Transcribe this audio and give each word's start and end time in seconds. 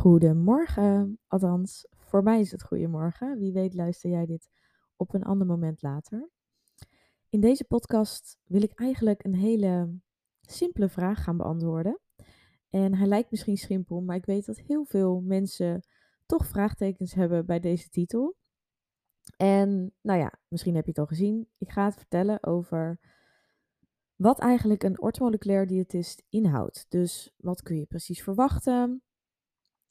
Goedemorgen, 0.00 1.18
althans, 1.26 1.86
voor 1.96 2.22
mij 2.22 2.40
is 2.40 2.50
het 2.50 2.62
goedemorgen. 2.62 3.38
Wie 3.38 3.52
weet 3.52 3.74
luister 3.74 4.10
jij 4.10 4.26
dit 4.26 4.50
op 4.96 5.14
een 5.14 5.22
ander 5.22 5.46
moment 5.46 5.82
later. 5.82 6.30
In 7.30 7.40
deze 7.40 7.64
podcast 7.64 8.38
wil 8.44 8.62
ik 8.62 8.72
eigenlijk 8.74 9.24
een 9.24 9.34
hele 9.34 9.98
simpele 10.40 10.88
vraag 10.88 11.22
gaan 11.22 11.36
beantwoorden. 11.36 12.00
En 12.70 12.94
hij 12.94 13.06
lijkt 13.06 13.30
misschien 13.30 13.56
simpel, 13.56 14.00
maar 14.00 14.16
ik 14.16 14.24
weet 14.24 14.46
dat 14.46 14.58
heel 14.58 14.84
veel 14.84 15.20
mensen 15.20 15.82
toch 16.26 16.46
vraagtekens 16.46 17.14
hebben 17.14 17.46
bij 17.46 17.60
deze 17.60 17.88
titel. 17.88 18.36
En 19.36 19.92
nou 20.00 20.18
ja, 20.18 20.32
misschien 20.48 20.74
heb 20.74 20.84
je 20.84 20.90
het 20.90 21.00
al 21.00 21.06
gezien. 21.06 21.48
Ik 21.58 21.70
ga 21.70 21.84
het 21.84 21.94
vertellen 21.94 22.42
over 22.42 22.98
wat 24.16 24.38
eigenlijk 24.38 24.82
een 24.82 25.00
orthomoleculair 25.00 25.66
diëtist 25.66 26.22
inhoudt. 26.28 26.86
Dus 26.88 27.32
wat 27.36 27.62
kun 27.62 27.78
je 27.78 27.86
precies 27.86 28.22
verwachten? 28.22 29.02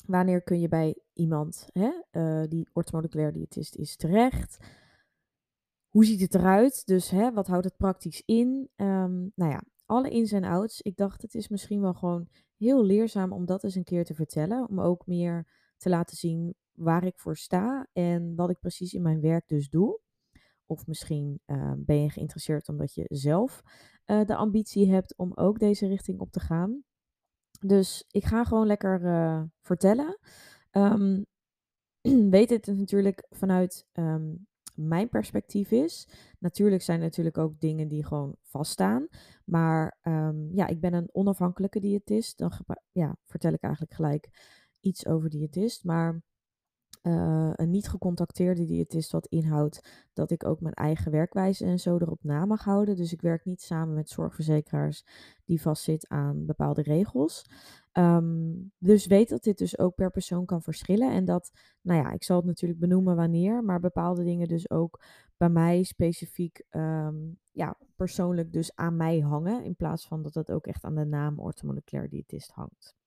Wanneer 0.06 0.42
kun 0.42 0.60
je 0.60 0.68
bij 0.68 0.98
iemand 1.14 1.68
hè, 1.72 1.92
uh, 2.12 2.48
die 2.48 2.70
orthomoleculair 2.74 3.32
diëtist 3.32 3.76
is 3.76 3.96
terecht? 3.96 4.58
Hoe 5.90 6.06
ziet 6.06 6.22
het 6.22 6.36
eruit? 6.36 6.86
Dus 6.86 7.10
hè, 7.10 7.34
wat 7.34 7.48
houdt 7.48 7.66
het 7.66 7.78
praktisch 7.78 8.24
in? 8.26 8.70
Um, 8.76 9.32
nou 9.36 9.52
ja, 9.52 9.64
alle 9.86 10.10
ins 10.10 10.32
en 10.32 10.44
outs. 10.44 10.82
Ik 10.82 10.96
dacht, 10.96 11.22
het 11.22 11.36
is 11.36 11.48
misschien 11.48 11.82
wel 11.82 11.94
gewoon 11.94 12.28
heel 12.58 12.84
leerzaam 12.84 13.32
om 13.32 13.46
dat 13.46 13.64
eens 13.64 13.76
een 13.76 13.84
keer 13.84 14.06
te 14.06 14.14
vertellen. 14.14 14.70
Om 14.70 14.80
ook 14.80 15.06
meer 15.06 15.48
te 15.78 15.90
laten 15.90 16.18
zien 16.18 16.56
waar 16.72 17.04
ik 17.04 17.20
voor 17.20 17.38
sta 17.38 17.88
en 17.94 18.36
wat 18.36 18.50
ik 18.50 18.60
precies 18.60 18.94
in 18.94 19.02
mijn 19.02 19.22
werk 19.22 19.48
dus 19.48 19.70
doe. 19.70 20.00
Of 20.66 20.88
misschien 20.88 21.42
uh, 21.46 21.74
ben 21.78 22.02
je 22.02 22.10
geïnteresseerd 22.10 22.70
omdat 22.70 22.94
je 22.94 23.06
zelf 23.08 23.62
uh, 24.06 24.26
de 24.26 24.36
ambitie 24.36 24.92
hebt 24.92 25.18
om 25.18 25.32
ook 25.36 25.60
deze 25.60 25.88
richting 25.88 26.20
op 26.20 26.32
te 26.32 26.40
gaan. 26.40 26.84
Dus 27.60 28.06
ik 28.12 28.26
ga 28.26 28.44
gewoon 28.44 28.68
lekker 28.68 29.02
uh, 29.02 29.44
vertellen. 29.62 30.20
Um, 30.72 31.26
weet 32.30 32.50
het 32.50 32.68
natuurlijk 32.68 33.26
vanuit 33.30 33.88
um, 33.94 34.48
mijn 34.76 35.10
perspectief 35.10 35.72
is. 35.72 36.08
Natuurlijk 36.40 36.82
zijn 36.82 36.98
er 36.98 37.06
natuurlijk 37.06 37.38
ook 37.38 37.60
dingen 37.60 37.88
die 37.88 38.06
gewoon 38.06 38.36
vaststaan. 38.44 39.08
Maar 39.46 39.98
um, 40.04 40.50
ja, 40.54 40.68
ik 40.68 40.80
ben 40.80 40.94
een 40.94 41.10
onafhankelijke 41.12 41.80
diëtist. 41.80 42.38
Dan 42.38 42.52
ja, 42.92 43.18
vertel 43.26 43.54
ik 43.54 43.62
eigenlijk 43.62 43.94
gelijk 43.94 44.30
iets 44.80 45.06
over 45.06 45.30
diëtist. 45.30 45.84
Maar 45.84 46.22
uh, 47.02 47.50
een 47.56 47.70
niet 47.70 47.90
gecontacteerde 47.90 48.66
diëtist, 48.66 49.12
wat 49.12 49.28
inhoudt 49.28 50.08
dat 50.14 50.32
ik 50.32 50.46
ook 50.46 50.62
mijn 50.62 50.74
eigen 50.74 51.12
werkwijze 51.12 51.66
en 51.66 51.80
zo 51.80 51.96
erop 51.96 52.24
na 52.24 52.46
mag 52.46 52.64
houden. 52.64 52.96
Dus 52.96 53.14
ik 53.14 53.22
werk 53.22 53.46
niet 53.46 53.62
samen 53.62 53.94
met 53.94 54.10
zorgverzekeraars 54.10 55.06
die 55.46 55.62
vastzitten 55.62 56.10
aan 56.10 56.46
bepaalde 56.46 56.82
regels. 56.82 57.46
Um, 57.94 58.72
dus 58.78 59.06
weet 59.06 59.30
dat 59.30 59.44
dit 59.44 59.58
dus 59.58 59.78
ook 59.78 59.96
per 59.96 60.12
persoon 60.12 60.46
kan 60.46 60.62
verschillen. 60.62 61.12
En 61.12 61.26
dat, 61.26 61.52
nou 61.82 62.02
ja, 62.02 62.12
ik 62.12 62.24
zal 62.24 62.38
het 62.38 62.46
natuurlijk 62.46 62.80
benoemen 62.80 63.16
wanneer, 63.16 63.64
maar 63.64 63.80
bepaalde 63.80 64.24
dingen 64.24 64.48
dus 64.48 64.70
ook 64.70 65.04
bij 65.38 65.50
mij 65.50 65.84
specifiek, 65.84 66.64
um, 66.70 67.40
ja, 67.52 67.78
persoonlijk 67.96 68.54
dus 68.54 68.76
aan 68.76 68.96
mij 68.96 69.20
hangen. 69.20 69.64
In 69.64 69.76
plaats 69.76 70.08
van 70.08 70.22
dat 70.22 70.34
het 70.34 70.52
ook 70.52 70.68
echt 70.68 70.84
aan 70.84 70.96
de 70.96 71.06
naam 71.06 71.40
orthomoleculair 71.40 72.10
diëtist 72.10 72.52
hangt. 72.52 72.98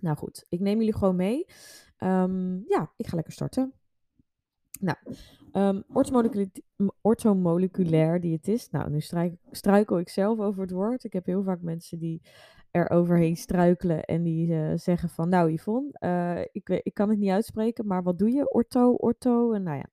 Nou 0.00 0.16
goed, 0.16 0.44
ik 0.48 0.60
neem 0.60 0.78
jullie 0.78 0.94
gewoon 0.94 1.16
mee. 1.16 1.44
Um, 1.98 2.64
ja, 2.68 2.92
ik 2.96 3.06
ga 3.06 3.14
lekker 3.14 3.32
starten. 3.32 3.72
Nou, 4.80 4.96
um, 5.52 5.84
orthomoleculair 7.02 8.20
diëtist. 8.20 8.72
Nou, 8.72 8.90
nu 8.90 9.00
struikel 9.50 9.98
ik 9.98 10.08
zelf 10.08 10.38
over 10.38 10.62
het 10.62 10.70
woord. 10.70 11.04
Ik 11.04 11.12
heb 11.12 11.26
heel 11.26 11.42
vaak 11.42 11.60
mensen 11.60 11.98
die 11.98 12.22
er 12.70 12.90
overheen 12.90 13.36
struikelen 13.36 14.04
en 14.04 14.22
die 14.22 14.48
uh, 14.48 14.72
zeggen 14.74 15.08
van, 15.08 15.28
nou 15.28 15.52
Yvonne, 15.52 15.96
uh, 16.00 16.40
ik, 16.52 16.68
ik 16.68 16.94
kan 16.94 17.08
het 17.08 17.18
niet 17.18 17.30
uitspreken, 17.30 17.86
maar 17.86 18.02
wat 18.02 18.18
doe 18.18 18.30
je? 18.30 18.52
Ortho, 18.98 19.52
en 19.52 19.62
nou 19.62 19.76
ja. 19.76 19.86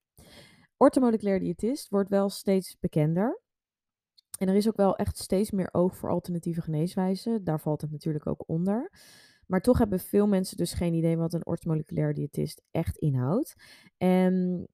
Orthomoleculair 0.77 1.39
diëtist 1.39 1.89
wordt 1.89 2.09
wel 2.09 2.29
steeds 2.29 2.79
bekender. 2.79 3.41
En 4.39 4.47
er 4.47 4.55
is 4.55 4.67
ook 4.67 4.75
wel 4.75 4.95
echt 4.95 5.17
steeds 5.17 5.51
meer 5.51 5.69
oog 5.71 5.95
voor 5.95 6.09
alternatieve 6.09 6.61
geneeswijzen. 6.61 7.43
Daar 7.43 7.59
valt 7.59 7.81
het 7.81 7.91
natuurlijk 7.91 8.27
ook 8.27 8.43
onder. 8.47 8.91
Maar 9.47 9.61
toch 9.61 9.77
hebben 9.77 9.99
veel 9.99 10.27
mensen 10.27 10.57
dus 10.57 10.73
geen 10.73 10.93
idee 10.93 11.17
wat 11.17 11.33
een 11.33 11.45
orthomoleculair 11.45 12.13
diëtist 12.13 12.61
echt 12.71 12.97
inhoudt. 12.97 13.55
En 13.97 14.67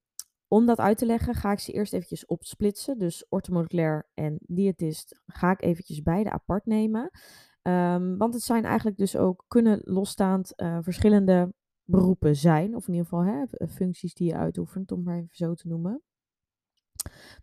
om 0.48 0.66
dat 0.66 0.80
uit 0.80 0.98
te 0.98 1.06
leggen 1.06 1.36
ga 1.36 1.52
ik 1.52 1.59
ze 1.59 1.72
eerst 1.72 1.94
eventjes 1.94 2.26
opsplitsen. 2.26 2.98
Dus 2.98 3.26
orthomoleculair 3.30 4.09
en 4.14 4.38
diëtist 4.42 5.22
ga 5.26 5.52
ik 5.52 5.62
eventjes 5.62 6.02
beide 6.02 6.32
apart 6.32 6.66
nemen. 6.66 7.09
Um, 7.62 8.18
want 8.18 8.34
het 8.34 8.44
zijn 8.44 8.66
eigenlijk 8.66 8.98
dus 8.98 9.18
ook, 9.18 9.46
kunnen 9.48 9.82
losstaand 9.84 10.54
uh, 10.56 10.78
verschillende 10.82 11.53
beroepen 11.84 12.36
zijn. 12.36 12.76
Of 12.76 12.88
in 12.88 12.94
ieder 12.94 13.08
geval 13.08 13.26
hè, 13.26 13.68
functies 13.68 14.14
die 14.14 14.28
je 14.28 14.36
uitoefent, 14.36 14.92
om 14.92 15.03
maar 15.03 15.18
even 15.18 15.36
zo 15.36 15.53
te 15.53 15.68
noemen. 15.68 16.02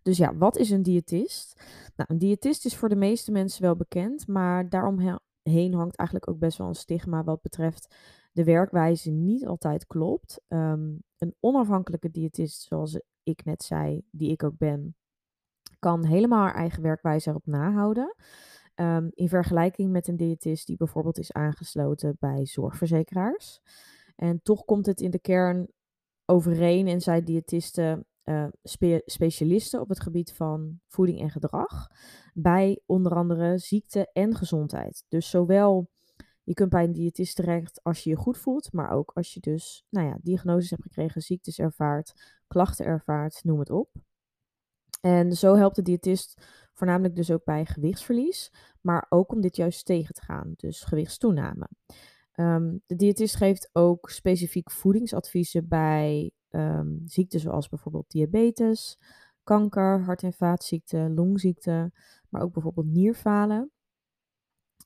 Dus 0.01 0.17
ja, 0.17 0.35
wat 0.35 0.57
is 0.57 0.69
een 0.69 0.83
diëtist? 0.83 1.61
Nou, 1.95 2.09
een 2.11 2.17
diëtist 2.17 2.65
is 2.65 2.75
voor 2.75 2.89
de 2.89 2.95
meeste 2.95 3.31
mensen 3.31 3.61
wel 3.61 3.75
bekend, 3.75 4.27
maar 4.27 4.69
daarom 4.69 4.99
heen 5.49 5.73
hangt 5.73 5.95
eigenlijk 5.95 6.29
ook 6.29 6.39
best 6.39 6.57
wel 6.57 6.67
een 6.67 6.75
stigma 6.75 7.23
wat 7.23 7.41
betreft 7.41 7.95
de 8.31 8.43
werkwijze 8.43 9.11
niet 9.11 9.45
altijd 9.45 9.87
klopt. 9.87 10.41
Um, 10.47 11.03
een 11.17 11.35
onafhankelijke 11.39 12.11
diëtist, 12.11 12.61
zoals 12.61 12.99
ik 13.23 13.45
net 13.45 13.63
zei, 13.63 14.01
die 14.11 14.31
ik 14.31 14.43
ook 14.43 14.57
ben, 14.57 14.95
kan 15.79 16.05
helemaal 16.05 16.43
haar 16.43 16.55
eigen 16.55 16.83
werkwijze 16.83 17.29
erop 17.29 17.45
nahouden. 17.45 18.15
Um, 18.75 19.09
in 19.13 19.29
vergelijking 19.29 19.91
met 19.91 20.07
een 20.07 20.17
diëtist 20.17 20.67
die 20.67 20.77
bijvoorbeeld 20.77 21.17
is 21.17 21.33
aangesloten 21.33 22.15
bij 22.19 22.45
zorgverzekeraars. 22.45 23.61
En 24.15 24.41
toch 24.41 24.65
komt 24.65 24.85
het 24.85 25.01
in 25.01 25.11
de 25.11 25.19
kern 25.19 25.67
overeen 26.25 26.87
en 26.87 27.01
zijn 27.01 27.23
diëtisten 27.23 28.05
spe 28.63 29.01
specialisten 29.05 29.81
op 29.81 29.89
het 29.89 29.99
gebied 29.99 30.33
van 30.33 30.79
voeding 30.87 31.19
en 31.19 31.29
gedrag. 31.29 31.87
Bij 32.33 32.81
onder 32.85 33.15
andere 33.15 33.57
ziekte 33.57 34.09
en 34.13 34.35
gezondheid. 34.35 35.05
Dus 35.07 35.29
zowel 35.29 35.89
je 36.43 36.53
kunt 36.53 36.69
bij 36.69 36.83
een 36.83 36.91
diëtist 36.91 37.35
terecht 37.35 37.83
als 37.83 38.03
je 38.03 38.09
je 38.09 38.15
goed 38.15 38.37
voelt, 38.37 38.73
maar 38.73 38.91
ook 38.91 39.11
als 39.13 39.33
je 39.33 39.39
dus, 39.39 39.85
nou 39.89 40.07
ja, 40.07 40.17
diagnoses 40.21 40.69
hebt 40.69 40.81
gekregen, 40.81 41.21
ziektes 41.21 41.59
ervaart, 41.59 42.37
klachten 42.47 42.85
ervaart, 42.85 43.43
noem 43.43 43.59
het 43.59 43.69
op. 43.69 43.89
En 45.01 45.31
zo 45.31 45.55
helpt 45.55 45.75
de 45.75 45.81
diëtist 45.81 46.41
voornamelijk 46.73 47.15
dus 47.15 47.31
ook 47.31 47.43
bij 47.43 47.65
gewichtsverlies, 47.65 48.51
maar 48.81 49.05
ook 49.09 49.31
om 49.31 49.41
dit 49.41 49.55
juist 49.55 49.85
tegen 49.85 50.13
te 50.13 50.21
gaan, 50.21 50.53
dus 50.55 50.83
gewichtstoename. 50.83 51.69
Um, 52.35 52.81
de 52.85 52.95
diëtist 52.95 53.35
geeft 53.35 53.69
ook 53.73 54.09
specifiek 54.09 54.71
voedingsadviezen 54.71 55.67
bij 55.67 56.31
um, 56.49 57.01
ziekten 57.05 57.39
zoals 57.39 57.69
bijvoorbeeld 57.69 58.11
diabetes, 58.11 58.99
kanker, 59.43 60.03
hart- 60.03 60.23
en 60.23 60.33
vaatziekten, 60.33 61.13
longziekten, 61.13 61.93
maar 62.29 62.41
ook 62.41 62.53
bijvoorbeeld 62.53 62.87
nierfalen. 62.87 63.71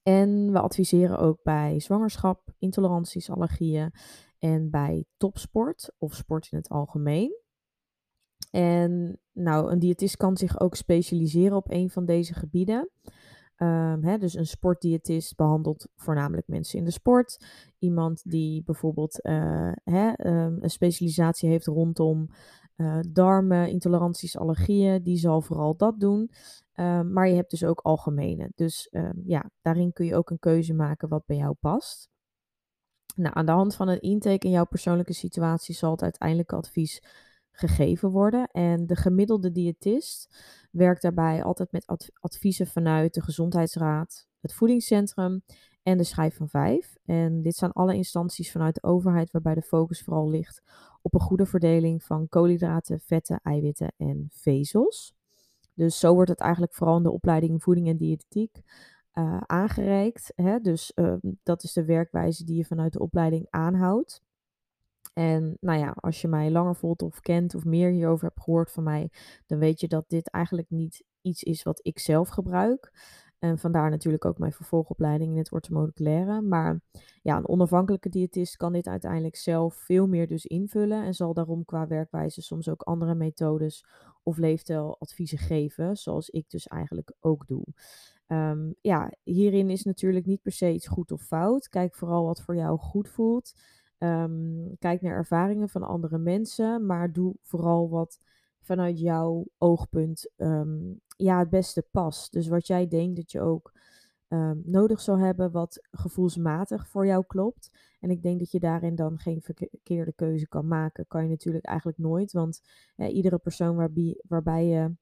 En 0.03 0.51
we 0.51 0.59
adviseren 0.59 1.19
ook 1.19 1.40
bij 1.44 1.79
zwangerschap, 1.79 2.53
intoleranties, 2.57 3.29
allergieën 3.29 3.91
en 4.40 4.69
bij 4.69 5.06
topsport 5.18 5.91
of 5.97 6.16
sport 6.16 6.47
in 6.51 6.57
het 6.57 6.69
algemeen. 6.69 7.41
En 8.51 9.19
nou, 9.31 9.72
een 9.72 9.80
diëtist 9.80 10.18
kan 10.18 10.38
zich 10.38 10.59
ook 10.59 10.75
specialiseren 10.75 11.57
op 11.57 11.72
een 11.72 11.90
van 11.90 12.06
deze 12.06 12.34
gebieden. 12.34 12.90
Um, 13.63 14.03
hè, 14.03 14.18
dus 14.18 14.34
een 14.34 14.46
sportdiëtist 14.46 15.35
behandelt 15.35 15.88
voornamelijk 15.96 16.47
mensen 16.47 16.79
in 16.79 16.85
de 16.85 16.91
sport. 16.91 17.46
Iemand 17.79 18.22
die 18.29 18.63
bijvoorbeeld 18.63 19.25
uh, 19.25 19.72
hè, 19.84 20.28
um, 20.28 20.57
een 20.62 20.69
specialisatie 20.69 21.50
heeft 21.50 21.66
rondom 21.66 22.29
uh, 22.75 23.00
darmen, 23.09 23.69
intoleranties, 23.69 24.38
allergieën, 24.38 25.03
die 25.03 25.18
zal 25.18 25.41
vooral 25.41 25.75
dat 25.75 26.00
doen. 26.00 26.31
Um, 26.75 27.13
maar 27.13 27.28
je 27.28 27.35
hebt 27.35 27.50
dus 27.50 27.63
ook 27.63 27.79
algemene. 27.79 28.51
Dus 28.56 28.94
ja, 29.24 29.50
daarin 29.62 29.94
kun 29.94 30.06
je 30.06 30.16
ook 30.16 30.30
een 30.30 30.40
keuze 30.40 30.74
maken 30.74 31.09
wat 31.09 31.25
bij 31.25 31.38
jou 31.38 31.56
past. 31.59 32.09
Nou, 33.16 33.35
aan 33.35 33.45
de 33.45 33.51
hand 33.51 33.75
van 33.75 33.88
een 33.88 34.01
intake 34.01 34.45
in 34.45 34.51
jouw 34.51 34.65
persoonlijke 34.65 35.13
situatie 35.13 35.75
zal 35.75 35.92
het 35.92 36.01
uiteindelijke 36.04 36.56
advies 36.56 37.04
gegeven 37.53 38.09
worden. 38.09 38.47
En 38.47 38.85
de 38.85 38.95
gemiddelde 38.95 39.51
diëtist 39.51 40.35
werkt 40.71 41.01
daarbij 41.01 41.44
altijd 41.44 41.71
met 41.71 42.11
adviezen 42.19 42.67
vanuit 42.67 43.13
de 43.13 43.21
Gezondheidsraad, 43.21 44.27
het 44.39 44.53
Voedingscentrum 44.53 45.44
en 45.83 45.97
de 45.97 46.03
Schijf 46.03 46.35
van 46.35 46.50
Vijf. 46.50 46.95
En 47.05 47.41
dit 47.41 47.55
zijn 47.55 47.71
alle 47.71 47.95
instanties 47.95 48.51
vanuit 48.51 48.75
de 48.75 48.83
overheid 48.83 49.31
waarbij 49.31 49.53
de 49.53 49.61
focus 49.61 50.01
vooral 50.01 50.29
ligt 50.29 50.61
op 51.01 51.13
een 51.13 51.19
goede 51.19 51.45
verdeling 51.45 52.03
van 52.03 52.29
koolhydraten, 52.29 53.00
vetten, 53.00 53.39
eiwitten 53.44 53.94
en 53.97 54.27
vezels. 54.31 55.15
Dus 55.73 56.00
zo 56.00 56.13
wordt 56.13 56.29
het 56.29 56.39
eigenlijk 56.39 56.73
vooral 56.73 56.97
in 56.97 57.03
de 57.03 57.11
opleiding 57.11 57.63
voeding 57.63 57.88
en 57.88 57.97
diëtetiek 57.97 58.61
uh, 59.13 59.41
aangereikt. 59.45 60.31
Hè? 60.35 60.59
Dus 60.59 60.91
uh, 60.95 61.13
dat 61.44 61.63
is 61.63 61.73
de 61.73 61.85
werkwijze 61.85 62.44
die 62.44 62.55
je 62.55 62.65
vanuit 62.65 62.94
de 62.94 63.00
opleiding 63.00 63.47
aanhoudt. 63.50 64.21
En 65.13 65.57
nou 65.60 65.80
ja, 65.80 65.95
als 66.00 66.21
je 66.21 66.27
mij 66.27 66.51
langer 66.51 66.75
volgt 66.75 67.01
of 67.01 67.19
kent 67.19 67.56
of 67.56 67.65
meer 67.65 67.92
hierover 67.92 68.27
hebt 68.27 68.42
gehoord 68.42 68.71
van 68.71 68.83
mij, 68.83 69.12
dan 69.45 69.60
weet 69.60 69.80
je 69.80 69.88
dat 69.88 70.06
dit 70.07 70.30
eigenlijk 70.30 70.69
niet 70.69 71.04
iets 71.21 71.44
is 71.44 71.63
wat 71.63 71.80
ik 71.81 72.00
zelf 72.00 72.30
gebruik. 72.30 72.92
En 73.44 73.57
vandaar 73.57 73.89
natuurlijk 73.89 74.25
ook 74.25 74.38
mijn 74.38 74.51
vervolgopleiding 74.51 75.31
in 75.31 75.38
het 75.38 75.51
orthomoleculaire. 75.51 76.42
Maar 76.42 76.81
ja, 77.21 77.38
een 77.38 77.48
onafhankelijke 77.48 78.10
diëtist 78.10 78.57
kan 78.57 78.74
dit 78.74 78.88
uiteindelijk 78.88 79.36
zelf 79.36 79.75
veel 79.75 80.07
meer 80.07 80.27
dus 80.27 80.45
invullen. 80.45 81.04
En 81.04 81.13
zal 81.13 81.33
daarom 81.33 81.65
qua 81.65 81.88
werkwijze 81.88 82.42
soms 82.42 82.69
ook 82.69 82.81
andere 82.81 83.15
methodes 83.15 83.86
of 84.24 84.38
leefstijladviezen 84.38 85.38
geven. 85.38 85.95
Zoals 85.95 86.30
ik 86.30 86.50
dus 86.50 86.68
eigenlijk 86.68 87.13
ook 87.19 87.48
doe. 87.48 87.65
Ehm, 88.27 88.71
ja, 88.81 89.12
hierin 89.24 89.69
is 89.69 89.83
natuurlijk 89.83 90.25
niet 90.25 90.42
per 90.42 90.51
se 90.51 90.71
iets 90.71 90.88
goed 90.88 91.12
of 91.12 91.21
fout. 91.21 91.69
Kijk 91.69 91.95
vooral 91.95 92.25
wat 92.25 92.42
voor 92.42 92.56
jou 92.56 92.77
goed 92.77 93.10
voelt. 93.10 93.54
Ehm, 94.03 94.75
kijk 94.79 95.01
naar 95.01 95.15
ervaringen 95.15 95.69
van 95.69 95.83
andere 95.83 96.17
mensen, 96.17 96.85
maar 96.85 97.11
doe 97.11 97.35
vooral 97.41 97.89
wat 97.89 98.19
vanuit 98.61 99.00
jouw 99.00 99.45
oogpunt 99.57 100.31
ehm, 100.35 100.94
ja, 101.17 101.39
het 101.39 101.50
beste 101.50 101.88
past. 101.91 102.31
Dus 102.31 102.47
wat 102.47 102.67
jij 102.67 102.88
denkt 102.88 103.15
dat 103.15 103.31
je 103.31 103.41
ook 103.41 103.71
nodig 104.63 105.01
zou 105.01 105.21
hebben, 105.21 105.51
wat 105.51 105.88
gevoelsmatig 105.91 106.88
voor 106.88 107.05
jou 107.05 107.23
klopt. 107.27 107.71
En 108.00 108.09
ik 108.09 108.21
denk 108.21 108.39
dat 108.39 108.51
je 108.51 108.59
daarin 108.59 108.95
dan 108.95 109.17
geen 109.19 109.41
verkeerde 109.41 110.13
keuze 110.13 110.47
kan 110.47 110.67
maken. 110.67 111.07
Kan 111.07 111.23
je 111.23 111.29
natuurlijk 111.29 111.65
eigenlijk 111.65 111.97
nooit, 111.97 112.31
want 112.31 112.61
iedere 112.95 113.38
persoon 113.38 113.75
waarbij 114.27 114.65
je 114.65 114.95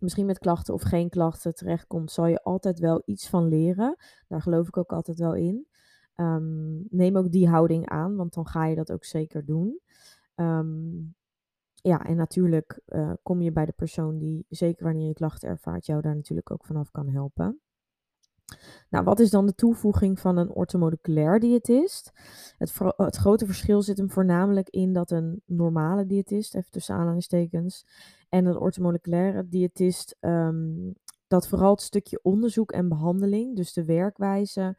misschien 0.00 0.26
met 0.26 0.38
klachten 0.38 0.74
of 0.74 0.82
geen 0.82 1.08
klachten 1.08 1.54
terechtkomt, 1.54 2.12
zal 2.12 2.26
je 2.26 2.42
altijd 2.42 2.78
wel 2.78 3.02
iets 3.04 3.28
van 3.28 3.48
leren. 3.48 3.96
Daar 4.28 4.42
geloof 4.42 4.68
ik 4.68 4.76
ook 4.76 4.92
altijd 4.92 5.18
wel 5.18 5.34
in. 5.34 5.66
Ehm, 6.16 6.96
neem 6.96 7.16
ook 7.16 7.32
die 7.32 7.48
houding 7.48 7.88
aan, 7.88 8.16
want 8.16 8.34
dan 8.34 8.46
ga 8.46 8.66
je 8.66 8.74
dat 8.74 8.92
ook 8.92 9.04
zeker 9.04 9.44
doen. 9.44 9.80
Ehm, 10.34 10.96
ja, 11.74 12.04
en 12.04 12.16
natuurlijk 12.16 12.80
uh, 12.86 13.12
kom 13.22 13.40
je 13.40 13.52
bij 13.52 13.66
de 13.66 13.72
persoon 13.72 14.18
die, 14.18 14.46
zeker 14.48 14.84
wanneer 14.84 15.06
je 15.06 15.14
klachten 15.14 15.48
ervaart, 15.48 15.86
jou 15.86 16.00
daar 16.00 16.14
natuurlijk 16.14 16.50
ook 16.50 16.64
vanaf 16.64 16.90
kan 16.90 17.08
helpen. 17.08 17.60
Nou, 18.90 19.04
wat 19.04 19.20
is 19.20 19.30
dan 19.30 19.46
de 19.46 19.54
toevoeging 19.54 20.20
van 20.20 20.36
een 20.36 20.50
orthomoleculair 20.50 21.40
diëtist? 21.40 22.12
Het, 22.58 22.78
het, 22.96 23.16
grote 23.16 23.46
verschil 23.46 23.82
zit 23.82 23.96
hem 23.96 24.10
voornamelijk 24.10 24.68
in 24.68 24.92
dat 24.92 25.10
een 25.10 25.42
normale 25.44 26.06
diëtist, 26.06 26.54
even 26.54 26.70
tussen 26.70 26.94
aanhalingstekens, 26.94 27.86
en 28.28 28.46
een 28.46 28.58
orthomoleculaire 28.58 29.48
diëtist, 29.48 30.16
um, 30.20 30.94
dat 31.26 31.48
vooral 31.48 31.70
het 31.70 31.80
stukje 31.80 32.20
onderzoek 32.22 32.72
en 32.72 32.88
behandeling, 32.88 33.56
dus 33.56 33.72
de 33.72 33.84
werkwijze, 33.84 34.76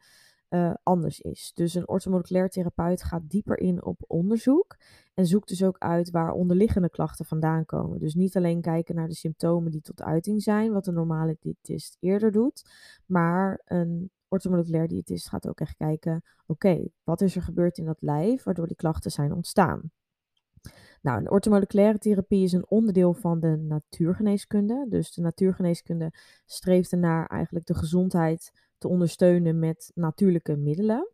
uh, 0.50 0.74
anders 0.82 1.20
is. 1.20 1.52
Dus 1.54 1.74
een 1.74 1.88
orthomoleculair 1.88 2.48
therapeut 2.48 3.02
gaat 3.02 3.30
dieper 3.30 3.58
in 3.58 3.84
op 3.84 4.04
onderzoek 4.06 4.76
en 5.14 5.26
zoekt 5.26 5.48
dus 5.48 5.64
ook 5.64 5.78
uit 5.78 6.10
waar 6.10 6.32
onderliggende 6.32 6.90
klachten 6.90 7.24
vandaan 7.24 7.64
komen. 7.64 7.98
Dus 7.98 8.14
niet 8.14 8.36
alleen 8.36 8.60
kijken 8.60 8.94
naar 8.94 9.08
de 9.08 9.14
symptomen 9.14 9.70
die 9.70 9.80
tot 9.80 10.02
uiting 10.02 10.42
zijn, 10.42 10.72
wat 10.72 10.86
een 10.86 10.94
normale 10.94 11.36
diëtist 11.40 11.96
eerder 12.00 12.32
doet, 12.32 12.70
maar 13.06 13.60
een 13.64 14.10
orthomoleculair 14.28 14.88
diëtist 14.88 15.28
gaat 15.28 15.48
ook 15.48 15.60
echt 15.60 15.76
kijken, 15.76 16.22
oké, 16.46 16.88
wat 17.04 17.20
is 17.20 17.36
er 17.36 17.42
gebeurd 17.42 17.78
in 17.78 17.84
dat 17.84 18.02
lijf 18.02 18.42
waardoor 18.42 18.66
die 18.66 18.76
klachten 18.76 19.10
zijn 19.10 19.32
ontstaan? 19.32 19.90
Nou, 21.02 21.18
een 21.18 21.30
orthomoleculaire 21.30 21.98
therapie 21.98 22.44
is 22.44 22.52
een 22.52 22.68
onderdeel 22.68 23.14
van 23.14 23.40
de 23.40 23.56
natuurgeneeskunde. 23.56 24.86
Dus 24.88 25.12
de 25.12 25.20
natuurgeneeskunde 25.20 26.12
streeft 26.46 26.92
ernaar 26.92 27.26
eigenlijk 27.26 27.66
de 27.66 27.74
gezondheid 27.74 28.67
te 28.78 28.88
ondersteunen 28.88 29.58
met 29.58 29.90
natuurlijke 29.94 30.56
middelen. 30.56 31.12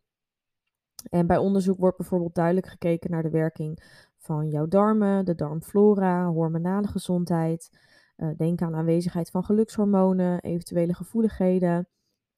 En 1.11 1.27
bij 1.27 1.37
onderzoek 1.37 1.79
wordt 1.79 1.97
bijvoorbeeld 1.97 2.35
duidelijk 2.35 2.67
gekeken 2.67 3.11
naar 3.11 3.23
de 3.23 3.31
werking 3.31 4.03
van 4.19 4.49
jouw 4.49 4.67
darmen, 4.67 5.25
de 5.25 5.35
darmflora, 5.35 6.27
hormonale 6.27 6.87
gezondheid. 6.87 7.79
Uh, 8.17 8.29
denk 8.37 8.63
aan 8.63 8.75
aanwezigheid 8.75 9.31
van 9.31 9.45
gelukshormonen, 9.45 10.41
eventuele 10.41 10.95
gevoeligheden 10.95 11.89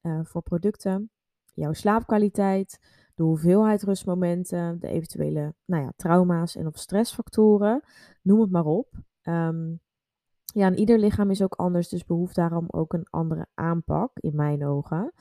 uh, 0.02 0.20
voor 0.22 0.42
producten, 0.42 1.10
jouw 1.54 1.72
slaapkwaliteit, 1.72 2.78
de 3.14 3.22
hoeveelheid 3.22 3.82
rustmomenten, 3.82 4.80
de 4.80 4.88
eventuele 4.88 5.54
nou 5.64 5.82
ja, 5.82 5.92
trauma's 5.96 6.56
en 6.56 6.66
of 6.66 6.78
stressfactoren, 6.78 7.82
noem 8.22 8.40
het 8.40 8.50
maar 8.50 8.64
op. 8.64 8.94
Um, 9.22 9.80
ja, 10.56 10.66
en 10.66 10.78
ieder 10.78 10.98
lichaam 10.98 11.30
is 11.30 11.42
ook 11.42 11.54
anders, 11.54 11.88
dus 11.88 12.04
behoeft 12.04 12.34
daarom 12.34 12.64
ook 12.66 12.92
een 12.92 13.06
andere 13.10 13.46
aanpak, 13.54 14.10
in 14.18 14.36
mijn 14.36 14.66
ogen. 14.66 15.12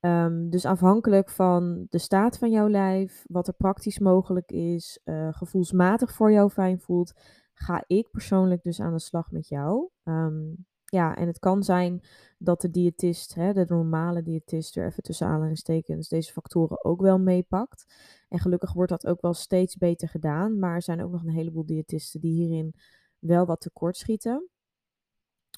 Um, 0.00 0.50
dus 0.50 0.64
afhankelijk 0.64 1.30
van 1.30 1.86
de 1.88 1.98
staat 1.98 2.38
van 2.38 2.50
jouw 2.50 2.68
lijf, 2.68 3.24
wat 3.28 3.48
er 3.48 3.54
praktisch 3.54 3.98
mogelijk 3.98 4.50
is, 4.50 5.00
uh, 5.04 5.28
gevoelsmatig 5.32 6.12
voor 6.12 6.32
jou 6.32 6.50
fijn 6.50 6.80
voelt, 6.80 7.12
ga 7.54 7.84
ik 7.86 8.10
persoonlijk 8.10 8.62
dus 8.62 8.80
aan 8.80 8.92
de 8.92 9.00
slag 9.00 9.30
met 9.30 9.48
jou. 9.48 9.88
Um, 10.04 10.66
ja, 10.84 11.16
en 11.16 11.26
het 11.26 11.38
kan 11.38 11.62
zijn 11.62 12.00
dat 12.38 12.60
de 12.60 12.70
diëtist, 12.70 13.34
hè, 13.34 13.52
de 13.52 13.64
normale 13.68 14.22
diëtist, 14.22 14.76
er 14.76 14.86
even 14.86 15.02
tussen 15.02 15.26
aanhalingstekens, 15.26 16.08
deze 16.08 16.32
factoren 16.32 16.84
ook 16.84 17.00
wel 17.00 17.18
meepakt. 17.18 17.94
En 18.28 18.38
gelukkig 18.38 18.72
wordt 18.72 18.90
dat 18.90 19.06
ook 19.06 19.20
wel 19.20 19.34
steeds 19.34 19.76
beter 19.76 20.08
gedaan, 20.08 20.58
maar 20.58 20.74
er 20.74 20.82
zijn 20.82 21.02
ook 21.02 21.10
nog 21.10 21.22
een 21.22 21.30
heleboel 21.30 21.66
diëtisten 21.66 22.20
die 22.20 22.32
hierin 22.32 22.74
wel 23.18 23.46
wat 23.46 23.60
tekort 23.60 23.96
schieten 23.96 24.48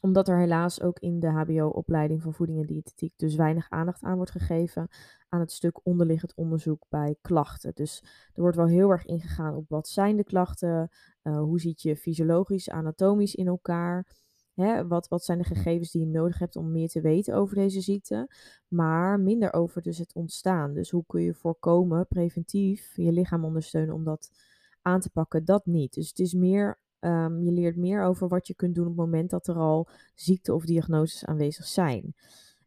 omdat 0.00 0.28
er 0.28 0.38
helaas 0.38 0.80
ook 0.80 0.98
in 0.98 1.20
de 1.20 1.28
HBO-opleiding 1.28 2.22
van 2.22 2.34
voeding 2.34 2.60
en 2.60 2.66
diëtetiek 2.66 3.12
dus 3.16 3.34
weinig 3.34 3.70
aandacht 3.70 4.02
aan 4.02 4.16
wordt 4.16 4.30
gegeven 4.30 4.88
aan 5.28 5.40
het 5.40 5.52
stuk 5.52 5.80
onderliggend 5.82 6.34
onderzoek 6.34 6.84
bij 6.88 7.16
klachten. 7.20 7.72
Dus 7.74 8.02
er 8.34 8.40
wordt 8.42 8.56
wel 8.56 8.66
heel 8.66 8.90
erg 8.90 9.04
ingegaan 9.04 9.54
op 9.54 9.68
wat 9.68 9.88
zijn 9.88 10.16
de 10.16 10.24
klachten, 10.24 10.90
uh, 11.22 11.38
hoe 11.38 11.60
ziet 11.60 11.82
je 11.82 11.96
fysiologisch, 11.96 12.70
anatomisch 12.70 13.34
in 13.34 13.46
elkaar. 13.46 14.06
Hè, 14.54 14.86
wat, 14.86 15.08
wat 15.08 15.24
zijn 15.24 15.38
de 15.38 15.44
gegevens 15.44 15.90
die 15.90 16.00
je 16.00 16.06
nodig 16.06 16.38
hebt 16.38 16.56
om 16.56 16.70
meer 16.70 16.88
te 16.88 17.00
weten 17.00 17.34
over 17.34 17.54
deze 17.54 17.80
ziekte, 17.80 18.30
maar 18.68 19.20
minder 19.20 19.52
over 19.52 19.82
dus 19.82 19.98
het 19.98 20.14
ontstaan. 20.14 20.74
Dus 20.74 20.90
hoe 20.90 21.04
kun 21.06 21.22
je 21.22 21.34
voorkomen, 21.34 22.06
preventief, 22.06 22.96
je 22.96 23.12
lichaam 23.12 23.44
ondersteunen 23.44 23.94
om 23.94 24.04
dat 24.04 24.30
aan 24.82 25.00
te 25.00 25.10
pakken, 25.10 25.44
dat 25.44 25.66
niet. 25.66 25.94
Dus 25.94 26.08
het 26.08 26.18
is 26.18 26.34
meer 26.34 26.78
Um, 27.00 27.42
je 27.42 27.52
leert 27.52 27.76
meer 27.76 28.02
over 28.02 28.28
wat 28.28 28.46
je 28.46 28.54
kunt 28.54 28.74
doen 28.74 28.84
op 28.84 28.90
het 28.90 29.00
moment 29.00 29.30
dat 29.30 29.46
er 29.46 29.56
al 29.56 29.88
ziekte 30.14 30.54
of 30.54 30.64
diagnoses 30.64 31.24
aanwezig 31.24 31.66
zijn. 31.66 32.14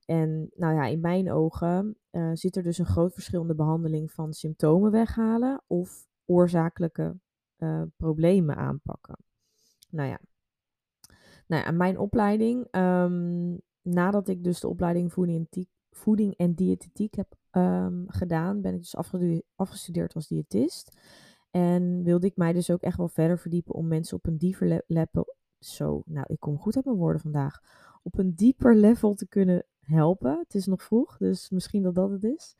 En 0.05 0.49
nou 0.55 0.75
ja, 0.75 0.85
in 0.85 0.99
mijn 0.99 1.31
ogen 1.31 1.97
uh, 2.11 2.29
zit 2.33 2.55
er 2.55 2.63
dus 2.63 2.77
een 2.77 2.85
groot 2.85 3.13
verschil 3.13 3.41
in 3.41 3.47
de 3.47 3.55
behandeling 3.55 4.11
van 4.11 4.33
symptomen 4.33 4.91
weghalen 4.91 5.63
of 5.67 6.07
oorzakelijke 6.25 7.19
uh, 7.57 7.81
problemen 7.97 8.55
aanpakken. 8.55 9.17
Nou 9.89 10.09
ja, 10.09 10.19
nou 11.47 11.63
ja 11.63 11.71
mijn 11.71 11.97
opleiding, 11.97 12.75
um, 12.75 13.61
nadat 13.81 14.27
ik 14.27 14.43
dus 14.43 14.59
de 14.59 14.67
opleiding 14.67 15.13
voeding 15.89 16.37
en, 16.37 16.53
diëtetiek 16.53 17.15
heb 17.15 17.35
um, 17.51 18.03
gedaan, 18.07 18.61
ben 18.61 18.73
ik 18.73 18.79
dus 18.79 18.95
afgestudeerd 19.55 20.13
als 20.13 20.27
diëtist. 20.27 20.97
En 21.53 22.03
wilde 22.03 22.27
ik 22.27 22.37
mij 22.37 22.53
dus 22.53 22.69
ook 22.69 22.81
echt 22.81 22.97
wel 22.97 23.07
verder 23.07 23.39
verdiepen 23.39 23.75
om 23.75 23.87
mensen 23.87 24.17
op 24.17 24.27
een 24.27 24.37
dieper 24.37 24.83
level. 24.87 25.35
Zo, 25.59 26.01
nou, 26.05 26.25
ik 26.29 26.39
kom 26.39 26.57
goed 26.57 26.75
uit 26.75 26.85
mijn 26.85 26.97
woorden 26.97 27.21
vandaag. 27.21 27.59
Op 28.03 28.17
een 28.17 28.35
dieper 28.35 28.75
level 28.75 29.13
te 29.13 29.27
kunnen 29.27 29.65
helpen. 29.79 30.39
Het 30.39 30.55
is 30.55 30.65
nog 30.65 30.83
vroeg, 30.83 31.17
dus 31.17 31.49
misschien 31.49 31.83
dat 31.83 31.95
dat 31.95 32.11
het 32.11 32.23
is. 32.23 32.55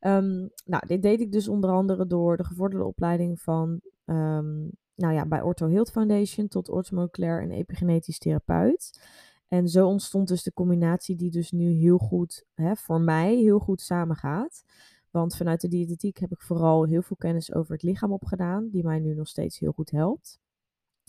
Um, 0.00 0.50
nou, 0.64 0.86
dit 0.86 1.02
deed 1.02 1.20
ik 1.20 1.32
dus 1.32 1.48
onder 1.48 1.70
andere 1.70 2.06
door 2.06 2.36
de 2.36 2.44
gevorderde 2.44 2.86
opleiding 2.86 3.40
van, 3.40 3.80
um, 4.04 4.70
nou 4.94 5.14
ja, 5.14 5.26
bij 5.26 5.42
Ortho 5.42 5.68
Health 5.68 5.90
Foundation 5.90 6.48
tot 6.48 6.68
orthomoleculair 6.68 7.42
en 7.42 7.50
epigenetisch 7.50 8.18
therapeut. 8.18 9.00
En 9.48 9.68
zo 9.68 9.86
ontstond 9.86 10.28
dus 10.28 10.42
de 10.42 10.52
combinatie 10.52 11.16
die 11.16 11.30
dus 11.30 11.50
nu 11.50 11.70
heel 11.70 11.98
goed, 11.98 12.44
hè, 12.54 12.76
voor 12.76 13.00
mij 13.00 13.36
heel 13.36 13.58
goed 13.58 13.80
samengaat. 13.80 14.64
Want 15.12 15.36
vanuit 15.36 15.60
de 15.60 15.68
diëtetiek 15.68 16.18
heb 16.18 16.30
ik 16.30 16.42
vooral 16.42 16.84
heel 16.84 17.02
veel 17.02 17.16
kennis 17.16 17.52
over 17.52 17.72
het 17.72 17.82
lichaam 17.82 18.12
opgedaan, 18.12 18.68
die 18.70 18.84
mij 18.84 18.98
nu 18.98 19.14
nog 19.14 19.28
steeds 19.28 19.58
heel 19.58 19.72
goed 19.72 19.90
helpt. 19.90 20.40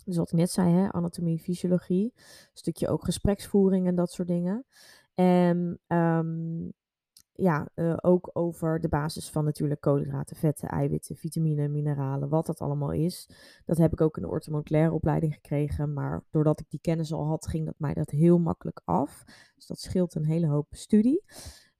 Dus 0.05 0.17
wat 0.17 0.31
ik 0.31 0.37
net 0.37 0.51
zei, 0.51 0.73
hè, 0.73 0.91
anatomie, 0.91 1.39
fysiologie, 1.39 2.13
stukje 2.53 2.87
ook 2.87 3.03
gespreksvoering 3.03 3.87
en 3.87 3.95
dat 3.95 4.11
soort 4.11 4.27
dingen. 4.27 4.65
En 5.13 5.79
um, 5.87 6.73
ja, 7.35 7.67
uh, 7.75 7.97
ook 8.01 8.29
over 8.33 8.79
de 8.79 8.87
basis 8.87 9.29
van 9.29 9.43
natuurlijk 9.43 9.81
koolhydraten, 9.81 10.35
vetten, 10.35 10.69
eiwitten, 10.69 11.15
vitamine, 11.15 11.67
mineralen, 11.67 12.29
wat 12.29 12.45
dat 12.45 12.61
allemaal 12.61 12.91
is. 12.91 13.29
Dat 13.65 13.77
heb 13.77 13.91
ik 13.91 14.01
ook 14.01 14.15
in 14.17 14.21
de 14.23 14.29
orthomoleculaire 14.29 14.93
opleiding 14.93 15.33
gekregen, 15.33 15.93
maar 15.93 16.23
doordat 16.29 16.59
ik 16.59 16.69
die 16.69 16.79
kennis 16.81 17.13
al 17.13 17.25
had, 17.25 17.47
ging 17.47 17.65
dat 17.65 17.75
mij 17.77 17.93
dat 17.93 18.09
heel 18.09 18.39
makkelijk 18.39 18.81
af. 18.85 19.23
Dus 19.55 19.67
dat 19.67 19.79
scheelt 19.79 20.15
een 20.15 20.25
hele 20.25 20.47
hoop 20.47 20.67
studie. 20.69 21.23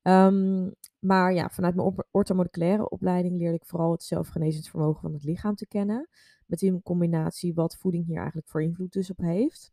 Um, 0.03 0.73
maar 0.99 1.33
ja, 1.33 1.49
vanuit 1.49 1.75
mijn 1.75 1.93
orthomoleculaire 2.11 2.89
opleiding 2.89 3.37
leerde 3.37 3.55
ik 3.55 3.65
vooral 3.65 3.91
het 3.91 4.03
zelfgenezingsvermogen 4.03 5.01
van 5.01 5.13
het 5.13 5.23
lichaam 5.23 5.55
te 5.55 5.67
kennen. 5.67 6.09
Met 6.45 6.61
in 6.61 6.81
combinatie 6.81 7.53
wat 7.53 7.75
voeding 7.75 8.05
hier 8.05 8.17
eigenlijk 8.17 8.47
voor 8.47 8.61
invloed 8.61 8.93
dus 8.93 9.09
op 9.09 9.17
heeft. 9.17 9.71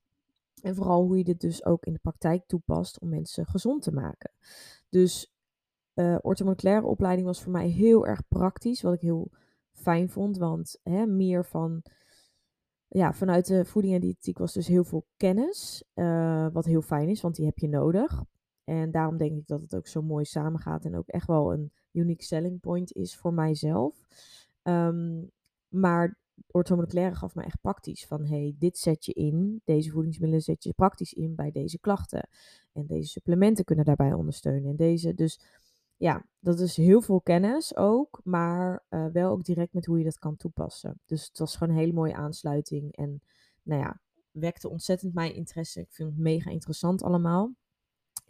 En 0.63 0.75
vooral 0.75 1.03
hoe 1.03 1.19
je 1.19 1.25
dit 1.25 1.41
dus 1.41 1.65
ook 1.65 1.85
in 1.85 1.93
de 1.93 1.99
praktijk 1.99 2.47
toepast 2.47 3.01
om 3.01 3.09
mensen 3.09 3.47
gezond 3.47 3.83
te 3.83 3.93
maken. 3.93 4.33
Dus 4.89 5.35
uh, 5.95 6.19
orthomoleculaire 6.21 6.87
opleiding 6.87 7.27
was 7.27 7.43
voor 7.43 7.53
mij 7.53 7.69
heel 7.69 8.07
erg 8.07 8.29
praktisch, 8.29 8.83
wat 8.83 8.95
ik 8.95 9.01
heel 9.01 9.31
fijn 9.73 10.09
vond. 10.09 10.37
Want 10.37 10.81
hè, 10.83 11.07
meer 11.07 11.45
van, 11.45 11.83
ja, 12.89 13.13
vanuit 13.13 13.47
de 13.47 13.65
voeding 13.65 13.95
en 13.95 14.01
diëtiek 14.01 14.39
was 14.39 14.53
dus 14.53 14.67
heel 14.67 14.85
veel 14.85 15.07
kennis. 15.17 15.85
Uh, 15.95 16.47
wat 16.53 16.65
heel 16.65 16.83
fijn 16.83 17.09
is, 17.09 17.21
want 17.21 17.35
die 17.35 17.47
heb 17.47 17.59
je 17.59 17.69
nodig. 17.69 18.25
En 18.71 18.91
daarom 18.91 19.17
denk 19.17 19.37
ik 19.37 19.47
dat 19.47 19.61
het 19.61 19.75
ook 19.75 19.87
zo 19.87 20.03
mooi 20.03 20.25
samengaat 20.25 20.85
en 20.85 20.97
ook 20.97 21.09
echt 21.09 21.27
wel 21.27 21.53
een 21.53 21.73
unique 21.93 22.25
selling 22.25 22.61
point 22.61 22.93
is 22.93 23.17
voor 23.17 23.33
mijzelf. 23.33 24.07
Um, 24.63 25.31
maar 25.69 26.19
orthomoleculaire 26.47 27.15
gaf 27.15 27.35
me 27.35 27.43
echt 27.43 27.61
praktisch 27.61 28.07
van 28.07 28.27
hey, 28.27 28.55
dit 28.59 28.79
zet 28.79 29.05
je 29.05 29.13
in, 29.13 29.61
deze 29.65 29.91
voedingsmiddelen 29.91 30.43
zet 30.45 30.65
je 30.65 30.73
praktisch 30.73 31.13
in 31.13 31.35
bij 31.35 31.51
deze 31.51 31.79
klachten. 31.79 32.29
En 32.73 32.87
deze 32.87 33.09
supplementen 33.09 33.65
kunnen 33.65 33.85
daarbij 33.85 34.13
ondersteunen. 34.13 34.71
En 34.71 34.77
deze, 34.77 35.15
dus 35.15 35.41
ja, 35.97 36.27
dat 36.39 36.61
is 36.61 36.77
heel 36.77 37.01
veel 37.01 37.21
kennis 37.21 37.77
ook, 37.77 38.21
maar 38.25 38.85
uh, 38.91 39.07
wel 39.07 39.31
ook 39.31 39.45
direct 39.45 39.73
met 39.73 39.87
hoe 39.87 39.99
je 39.99 40.05
dat 40.05 40.19
kan 40.19 40.37
toepassen. 40.37 41.01
Dus 41.05 41.27
het 41.27 41.39
was 41.39 41.57
gewoon 41.57 41.75
een 41.75 41.81
hele 41.81 41.93
mooie 41.93 42.15
aansluiting 42.15 42.97
en 42.97 43.23
nou 43.63 43.81
ja, 43.81 44.01
wekte 44.31 44.69
ontzettend 44.69 45.15
mijn 45.15 45.35
interesse. 45.35 45.81
Ik 45.81 45.93
vind 45.93 46.11
het 46.11 46.19
mega 46.19 46.51
interessant 46.51 47.03
allemaal. 47.03 47.55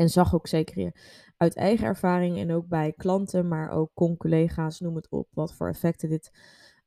En 0.00 0.08
zag 0.08 0.34
ook 0.34 0.46
zeker 0.46 0.94
uit 1.36 1.56
eigen 1.56 1.86
ervaring 1.86 2.38
en 2.38 2.52
ook 2.52 2.66
bij 2.66 2.92
klanten, 2.92 3.48
maar 3.48 3.70
ook 3.70 3.90
con-collega's, 3.94 4.80
noem 4.80 4.96
het 4.96 5.08
op, 5.10 5.28
wat 5.30 5.54
voor 5.54 5.68
effecten 5.68 6.08
dit 6.08 6.30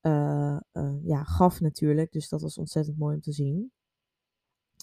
uh, 0.02 0.58
uh, 0.74 0.96
ja, 1.04 1.24
gaf 1.24 1.60
natuurlijk. 1.62 2.12
Dus 2.12 2.30
dat 2.30 2.42
was 2.42 2.58
ontzettend 2.58 2.98
mooi 2.98 3.16
om 3.16 3.22
te 3.22 3.32
zien. 3.32 3.72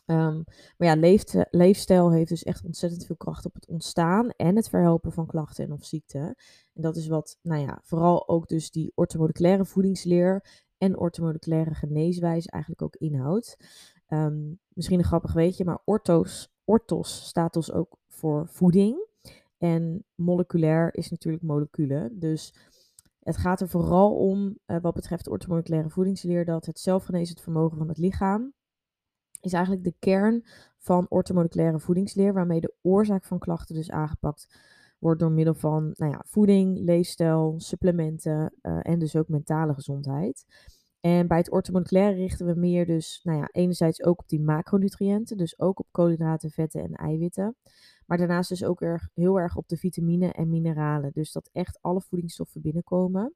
Um, 0.06 0.44
maar 0.76 0.88
ja, 0.88 0.96
leef, 0.96 1.24
leefstijl 1.50 2.12
heeft 2.12 2.28
dus 2.28 2.42
echt 2.42 2.64
ontzettend 2.64 3.06
veel 3.06 3.16
kracht 3.16 3.44
op 3.44 3.54
het 3.54 3.66
ontstaan 3.66 4.30
en 4.30 4.56
het 4.56 4.68
verhelpen 4.68 5.12
van 5.12 5.26
klachten 5.26 5.64
en 5.64 5.72
of 5.72 5.84
ziekten. 5.84 6.34
En 6.72 6.82
dat 6.82 6.96
is 6.96 7.06
wat, 7.06 7.38
nou 7.42 7.60
ja, 7.60 7.80
vooral 7.82 8.28
ook 8.28 8.48
dus 8.48 8.70
die 8.70 8.92
orthomoleculaire 8.94 9.64
voedingsleer 9.64 10.44
en 10.78 10.98
orthomoleculaire 10.98 11.74
geneeswijze 11.74 12.50
eigenlijk 12.50 12.82
ook 12.82 12.96
inhoudt. 12.96 13.56
Um, 14.08 14.60
misschien 14.68 14.98
een 14.98 15.04
grappig 15.04 15.32
weetje, 15.32 15.64
maar 15.64 15.82
orthos, 15.84 16.52
orthos 16.64 17.26
staat 17.26 17.52
dus 17.52 17.72
ook 17.72 17.98
voor 18.20 18.48
voeding. 18.48 19.06
En 19.58 20.04
moleculair 20.14 20.94
is 20.94 21.10
natuurlijk 21.10 21.42
moleculen. 21.42 22.18
Dus 22.18 22.54
het 23.20 23.36
gaat 23.36 23.60
er 23.60 23.68
vooral 23.68 24.16
om, 24.16 24.58
uh, 24.66 24.76
wat 24.80 24.94
betreft 24.94 25.28
orthomoleculaire 25.28 25.90
voedingsleer, 25.90 26.44
dat 26.44 26.66
het 26.66 26.78
zelfgenezend 26.78 27.40
vermogen 27.40 27.78
van 27.78 27.88
het 27.88 27.98
lichaam 27.98 28.52
is 29.40 29.52
eigenlijk 29.52 29.84
de 29.84 29.94
kern 29.98 30.44
van 30.78 31.06
orthomoleculaire 31.08 31.78
voedingsleer, 31.78 32.32
waarmee 32.32 32.60
de 32.60 32.74
oorzaak 32.82 33.24
van 33.24 33.38
klachten 33.38 33.74
dus 33.74 33.90
aangepakt 33.90 34.48
wordt 34.98 35.20
door 35.20 35.30
middel 35.30 35.54
van 35.54 35.94
nou 35.96 36.12
ja, 36.12 36.22
voeding, 36.26 36.78
leefstijl, 36.78 37.54
supplementen 37.58 38.54
uh, 38.62 38.78
en 38.82 38.98
dus 38.98 39.16
ook 39.16 39.28
mentale 39.28 39.74
gezondheid. 39.74 40.44
En 41.00 41.26
bij 41.26 41.38
het 41.38 41.50
orthomoleculaire 41.50 42.16
richten 42.16 42.46
we 42.46 42.54
meer 42.54 42.86
dus, 42.86 43.20
nou 43.22 43.38
ja, 43.38 43.48
enerzijds 43.52 44.02
ook 44.02 44.20
op 44.20 44.28
die 44.28 44.40
macronutriënten, 44.40 45.36
dus 45.36 45.58
ook 45.58 45.78
op 45.78 45.86
koolhydraten, 45.90 46.50
vetten 46.50 46.82
en 46.82 46.94
eiwitten. 46.94 47.56
Maar 48.10 48.18
daarnaast 48.18 48.48
dus 48.48 48.64
ook 48.64 48.80
erg, 48.80 49.08
heel 49.14 49.40
erg 49.40 49.56
op 49.56 49.68
de 49.68 49.76
vitamine 49.76 50.32
en 50.32 50.48
mineralen. 50.48 51.12
Dus 51.12 51.32
dat 51.32 51.48
echt 51.52 51.78
alle 51.80 52.00
voedingsstoffen 52.00 52.60
binnenkomen. 52.60 53.34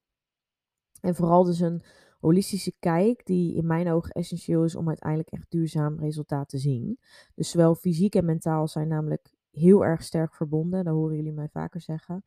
En 1.00 1.14
vooral 1.14 1.44
dus 1.44 1.60
een 1.60 1.82
holistische 2.20 2.72
kijk 2.78 3.26
die 3.26 3.54
in 3.54 3.66
mijn 3.66 3.90
ogen 3.90 4.10
essentieel 4.10 4.64
is 4.64 4.74
om 4.74 4.88
uiteindelijk 4.88 5.30
echt 5.30 5.50
duurzaam 5.50 5.98
resultaat 5.98 6.48
te 6.48 6.58
zien. 6.58 6.98
Dus 7.34 7.50
zowel 7.50 7.74
fysiek 7.74 8.14
en 8.14 8.24
mentaal 8.24 8.68
zijn 8.68 8.88
namelijk 8.88 9.34
heel 9.50 9.84
erg 9.84 10.02
sterk 10.02 10.34
verbonden. 10.34 10.84
Dat 10.84 10.94
horen 10.94 11.16
jullie 11.16 11.32
mij 11.32 11.48
vaker 11.48 11.80
zeggen. 11.80 12.22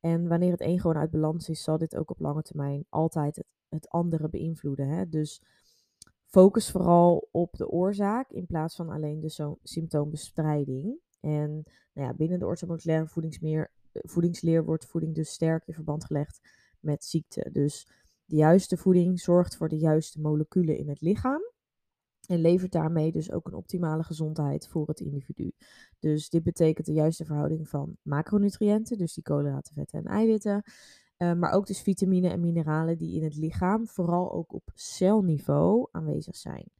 En 0.00 0.28
wanneer 0.28 0.50
het 0.50 0.60
een 0.60 0.80
gewoon 0.80 0.96
uit 0.96 1.10
balans 1.10 1.48
is, 1.48 1.62
zal 1.62 1.78
dit 1.78 1.96
ook 1.96 2.10
op 2.10 2.20
lange 2.20 2.42
termijn 2.42 2.84
altijd 2.88 3.44
het, 3.68 3.88
andere 3.88 4.28
beïnvloeden. 4.28 4.88
Hè? 4.88 5.08
Dus 5.08 5.42
focus 6.24 6.70
vooral 6.70 7.28
op 7.30 7.56
de 7.56 7.68
oorzaak 7.68 8.30
in 8.30 8.46
plaats 8.46 8.76
van 8.76 8.88
alleen 8.88 9.20
de 9.20 9.56
symptoombestrijding. 9.62 11.06
En 11.20 11.50
nou 11.92 12.08
ja, 12.08 12.14
binnen 12.14 12.38
de 12.38 12.46
orthomoleculaire 12.46 13.08
voedingsleer, 13.08 13.70
voedingsleer 13.92 14.64
wordt 14.64 14.86
voeding 14.86 15.14
dus 15.14 15.30
sterk 15.30 15.66
in 15.66 15.74
verband 15.74 16.04
gelegd 16.04 16.40
met 16.80 17.04
ziekte. 17.04 17.48
Dus 17.52 17.88
de 18.24 18.36
juiste 18.36 18.76
voeding 18.76 19.20
zorgt 19.20 19.56
voor 19.56 19.68
de 19.68 19.78
juiste 19.78 20.20
moleculen 20.20 20.78
in 20.78 20.88
het 20.88 21.00
lichaam. 21.00 21.40
En 22.26 22.40
levert 22.40 22.72
daarmee 22.72 23.12
dus 23.12 23.32
ook 23.32 23.46
een 23.46 23.54
optimale 23.54 24.02
gezondheid 24.02 24.68
voor 24.68 24.86
het 24.86 25.00
individu. 25.00 25.52
Dus 25.98 26.28
dit 26.28 26.42
betekent 26.42 26.86
de 26.86 26.92
juiste 26.92 27.24
verhouding 27.24 27.68
van 27.68 27.96
macronutriënten, 28.02 28.98
dus 28.98 29.14
die 29.14 29.22
koolhydraten, 29.22 29.74
vetten 29.74 29.98
en 29.98 30.04
eiwitten. 30.04 30.62
Uh, 31.18 31.32
maar 31.32 31.52
ook 31.52 31.66
dus 31.66 31.80
vitamine 31.80 32.28
en 32.28 32.40
mineralen 32.40 32.98
die 32.98 33.16
in 33.16 33.24
het 33.24 33.36
lichaam 33.36 33.86
vooral 33.86 34.32
ook 34.32 34.52
op 34.52 34.70
celniveau 34.74 35.88
aanwezig 35.90 36.36
zijn. 36.36 36.70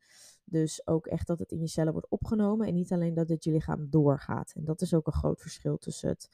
Dus 0.50 0.86
ook 0.86 1.06
echt 1.06 1.26
dat 1.26 1.38
het 1.38 1.52
in 1.52 1.60
je 1.60 1.68
cellen 1.68 1.92
wordt 1.92 2.10
opgenomen 2.10 2.66
en 2.66 2.74
niet 2.74 2.92
alleen 2.92 3.14
dat 3.14 3.28
het 3.28 3.44
je 3.44 3.50
lichaam 3.50 3.90
doorgaat. 3.90 4.52
En 4.54 4.64
dat 4.64 4.80
is 4.80 4.94
ook 4.94 5.06
een 5.06 5.12
groot 5.12 5.40
verschil 5.40 5.78
tussen 5.78 6.08
het, 6.08 6.28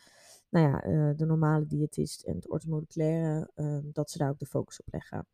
nou 0.48 0.68
ja, 0.68 0.86
uh, 0.86 1.16
de 1.16 1.26
normale 1.26 1.66
diëtist 1.66 2.22
en 2.22 2.34
het 2.34 2.48
orthomoleculaire, 2.48 3.50
uh, 3.54 3.78
dat 3.82 4.10
ze 4.10 4.18
daar 4.18 4.30
ook 4.30 4.38
de 4.38 4.46
focus 4.46 4.80
op 4.80 4.92
leggen. 4.92 5.26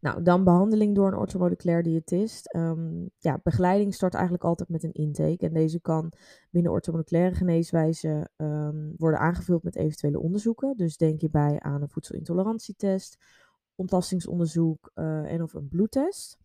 Nou, 0.00 0.22
dan 0.22 0.44
behandeling 0.44 0.94
door 0.94 1.06
een 1.06 1.18
orthomoleculair 1.18 1.82
diëtist. 1.82 2.54
Um, 2.54 3.10
ja, 3.18 3.40
begeleiding 3.42 3.94
start 3.94 4.14
eigenlijk 4.14 4.44
altijd 4.44 4.68
met 4.68 4.82
een 4.82 4.92
intake. 4.92 5.46
En 5.46 5.52
deze 5.52 5.80
kan 5.80 6.12
binnen 6.50 6.72
orthomoleculaire 6.72 7.34
geneeswijze 7.34 8.30
um, 8.36 8.94
worden 8.96 9.20
aangevuld 9.20 9.62
met 9.62 9.76
eventuele 9.76 10.20
onderzoeken. 10.20 10.76
Dus 10.76 10.96
denk 10.96 11.20
je 11.20 11.30
bij 11.30 11.60
aan 11.60 11.82
een 11.82 11.88
voedselintolerantietest, 11.88 13.18
ontlastingsonderzoek 13.74 14.90
uh, 14.94 15.32
en 15.32 15.42
of 15.42 15.54
een 15.54 15.68
bloedtest. 15.68 16.38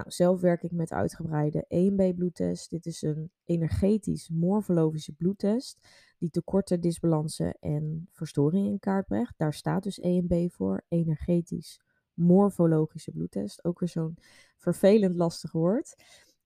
Nou, 0.00 0.12
zelf 0.12 0.40
werk 0.40 0.62
ik 0.62 0.72
met 0.72 0.92
uitgebreide 0.92 1.64
EMB-bloedtest. 1.68 2.70
Dit 2.70 2.86
is 2.86 3.02
een 3.02 3.30
energetisch 3.44 4.28
morfologische 4.28 5.12
bloedtest 5.12 5.78
die 6.18 6.30
tekorten, 6.30 6.80
disbalansen 6.80 7.56
en 7.58 8.08
verstoringen 8.12 8.70
in 8.70 8.78
kaart 8.78 9.06
brengt. 9.06 9.34
Daar 9.36 9.54
staat 9.54 9.82
dus 9.82 10.00
EMB 10.00 10.50
voor, 10.50 10.84
energetisch 10.88 11.80
morfologische 12.14 13.10
bloedtest. 13.10 13.64
Ook 13.64 13.80
weer 13.80 13.88
zo'n 13.88 14.16
vervelend 14.56 15.16
lastig 15.16 15.52
woord. 15.52 15.94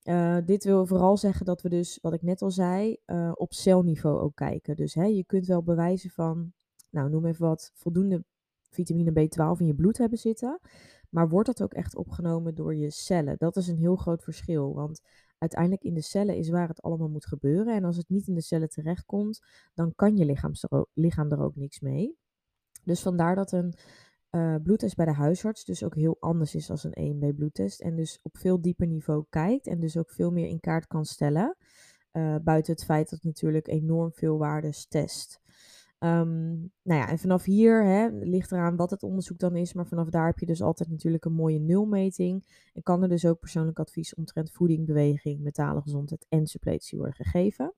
Uh, 0.03 0.37
dit 0.45 0.63
wil 0.63 0.85
vooral 0.85 1.17
zeggen 1.17 1.45
dat 1.45 1.61
we 1.61 1.69
dus, 1.69 1.99
wat 2.01 2.13
ik 2.13 2.21
net 2.21 2.41
al 2.41 2.51
zei, 2.51 2.97
uh, 3.05 3.31
op 3.33 3.53
celniveau 3.53 4.19
ook 4.19 4.35
kijken. 4.35 4.75
Dus 4.75 4.93
hè, 4.93 5.05
je 5.05 5.25
kunt 5.25 5.45
wel 5.45 5.63
bewijzen 5.63 6.09
van, 6.09 6.53
nou 6.89 7.09
noem 7.09 7.25
even 7.25 7.47
wat, 7.47 7.71
voldoende 7.73 8.23
vitamine 8.69 9.11
B12 9.11 9.59
in 9.59 9.65
je 9.65 9.75
bloed 9.75 9.97
hebben 9.97 10.17
zitten. 10.17 10.59
Maar 11.15 11.29
wordt 11.29 11.47
dat 11.47 11.63
ook 11.63 11.73
echt 11.73 11.95
opgenomen 11.95 12.55
door 12.55 12.75
je 12.75 12.91
cellen? 12.91 13.35
Dat 13.37 13.55
is 13.55 13.67
een 13.67 13.77
heel 13.77 13.95
groot 13.95 14.23
verschil. 14.23 14.73
Want 14.73 15.01
uiteindelijk 15.37 15.83
in 15.83 15.93
de 15.93 16.01
cellen 16.01 16.37
is 16.37 16.49
waar 16.49 16.67
het 16.67 16.81
allemaal 16.81 17.09
moet 17.09 17.25
gebeuren. 17.25 17.75
En 17.75 17.83
als 17.83 17.97
het 17.97 18.09
niet 18.09 18.27
in 18.27 18.33
de 18.33 18.41
cellen 18.41 18.69
terechtkomt, 18.69 19.41
dan 19.73 19.93
kan 19.95 20.17
je 20.17 20.25
lichaam 20.25 20.51
er 20.61 20.77
ook, 20.77 20.89
lichaam 20.93 21.31
er 21.31 21.41
ook 21.41 21.55
niks 21.55 21.79
mee. 21.79 22.17
Dus 22.83 23.01
vandaar 23.01 23.35
dat 23.35 23.51
een 23.51 23.73
uh, 24.31 24.55
bloedtest 24.63 24.95
bij 24.95 25.05
de 25.05 25.13
huisarts 25.13 25.65
dus 25.65 25.83
ook 25.83 25.95
heel 25.95 26.17
anders 26.19 26.55
is 26.55 26.69
als 26.69 26.83
een 26.83 26.93
EMB 26.93 27.35
bloedtest. 27.35 27.81
En 27.81 27.95
dus 27.95 28.19
op 28.21 28.37
veel 28.37 28.61
dieper 28.61 28.87
niveau 28.87 29.25
kijkt 29.29 29.67
en 29.67 29.79
dus 29.79 29.97
ook 29.97 30.11
veel 30.11 30.31
meer 30.31 30.47
in 30.47 30.59
kaart 30.59 30.87
kan 30.87 31.05
stellen. 31.05 31.57
Uh, 32.11 32.35
buiten 32.43 32.73
het 32.73 32.85
feit 32.85 33.09
dat 33.09 33.23
natuurlijk 33.23 33.67
enorm 33.67 34.13
veel 34.13 34.37
waardes 34.37 34.87
test. 34.87 35.39
Um, 36.05 36.71
nou 36.81 36.99
ja, 36.99 37.09
en 37.09 37.19
vanaf 37.19 37.43
hier 37.43 37.83
hè, 37.85 38.07
ligt 38.11 38.51
eraan 38.51 38.75
wat 38.75 38.89
het 38.89 39.03
onderzoek 39.03 39.39
dan 39.39 39.55
is, 39.55 39.73
maar 39.73 39.87
vanaf 39.87 40.09
daar 40.09 40.25
heb 40.25 40.39
je 40.39 40.45
dus 40.45 40.61
altijd 40.61 40.89
natuurlijk 40.89 41.25
een 41.25 41.33
mooie 41.33 41.59
nulmeting. 41.59 42.45
En 42.73 42.83
kan 42.83 43.03
er 43.03 43.09
dus 43.09 43.25
ook 43.25 43.39
persoonlijk 43.39 43.79
advies 43.79 44.15
omtrent 44.15 44.51
voeding, 44.51 44.85
beweging, 44.85 45.41
mentale 45.41 45.81
gezondheid 45.81 46.25
en 46.29 46.47
suppletie 46.47 46.97
worden 46.97 47.15
gegeven. 47.15 47.73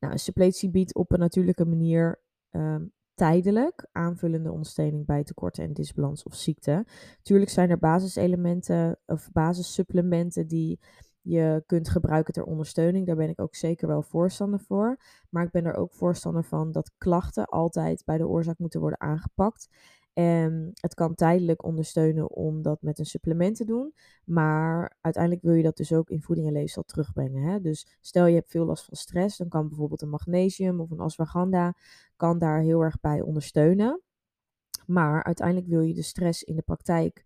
Nou, 0.00 0.18
suppletie 0.18 0.70
biedt 0.70 0.94
op 0.94 1.12
een 1.12 1.18
natuurlijke 1.18 1.64
manier 1.64 2.22
um, 2.50 2.92
tijdelijk 3.14 3.88
aanvullende 3.92 4.50
ondersteuning 4.50 5.06
bij 5.06 5.24
tekorten 5.24 5.64
en 5.64 5.72
disbalans 5.72 6.22
of 6.22 6.34
ziekte. 6.34 6.86
Tuurlijk 7.22 7.50
zijn 7.50 7.70
er 7.70 7.78
basiselementen 7.78 8.98
of 9.06 9.32
basissupplementen 9.32 10.46
die 10.46 10.80
je 11.22 11.62
kunt 11.66 11.88
gebruiken 11.88 12.32
ter 12.32 12.44
ondersteuning. 12.44 13.06
Daar 13.06 13.16
ben 13.16 13.28
ik 13.28 13.40
ook 13.40 13.54
zeker 13.54 13.88
wel 13.88 14.02
voorstander 14.02 14.60
voor. 14.60 14.96
Maar 15.30 15.44
ik 15.44 15.50
ben 15.50 15.64
er 15.64 15.74
ook 15.74 15.92
voorstander 15.92 16.44
van 16.44 16.72
dat 16.72 16.90
klachten 16.98 17.44
altijd 17.44 18.02
bij 18.04 18.18
de 18.18 18.28
oorzaak 18.28 18.58
moeten 18.58 18.80
worden 18.80 19.00
aangepakt. 19.00 19.68
En 20.12 20.70
het 20.74 20.94
kan 20.94 21.14
tijdelijk 21.14 21.64
ondersteunen 21.64 22.30
om 22.30 22.62
dat 22.62 22.82
met 22.82 22.98
een 22.98 23.06
supplement 23.06 23.56
te 23.56 23.64
doen. 23.64 23.94
Maar 24.24 24.96
uiteindelijk 25.00 25.42
wil 25.42 25.54
je 25.54 25.62
dat 25.62 25.76
dus 25.76 25.92
ook 25.92 26.10
in 26.10 26.22
voeding 26.22 26.46
en 26.46 26.52
leefstijl 26.52 26.84
terugbrengen. 26.86 27.42
Hè? 27.42 27.60
Dus 27.60 27.96
stel 28.00 28.26
je 28.26 28.34
hebt 28.34 28.50
veel 28.50 28.64
last 28.64 28.84
van 28.84 28.96
stress, 28.96 29.36
dan 29.36 29.48
kan 29.48 29.68
bijvoorbeeld 29.68 30.02
een 30.02 30.08
magnesium 30.08 30.80
of 30.80 30.90
een 30.90 31.00
ashwagandha 31.00 31.74
kan 32.16 32.38
daar 32.38 32.60
heel 32.60 32.80
erg 32.80 33.00
bij 33.00 33.20
ondersteunen. 33.20 34.00
Maar 34.86 35.24
uiteindelijk 35.24 35.68
wil 35.68 35.80
je 35.80 35.94
de 35.94 36.02
stress 36.02 36.42
in 36.42 36.56
de 36.56 36.62
praktijk 36.62 37.24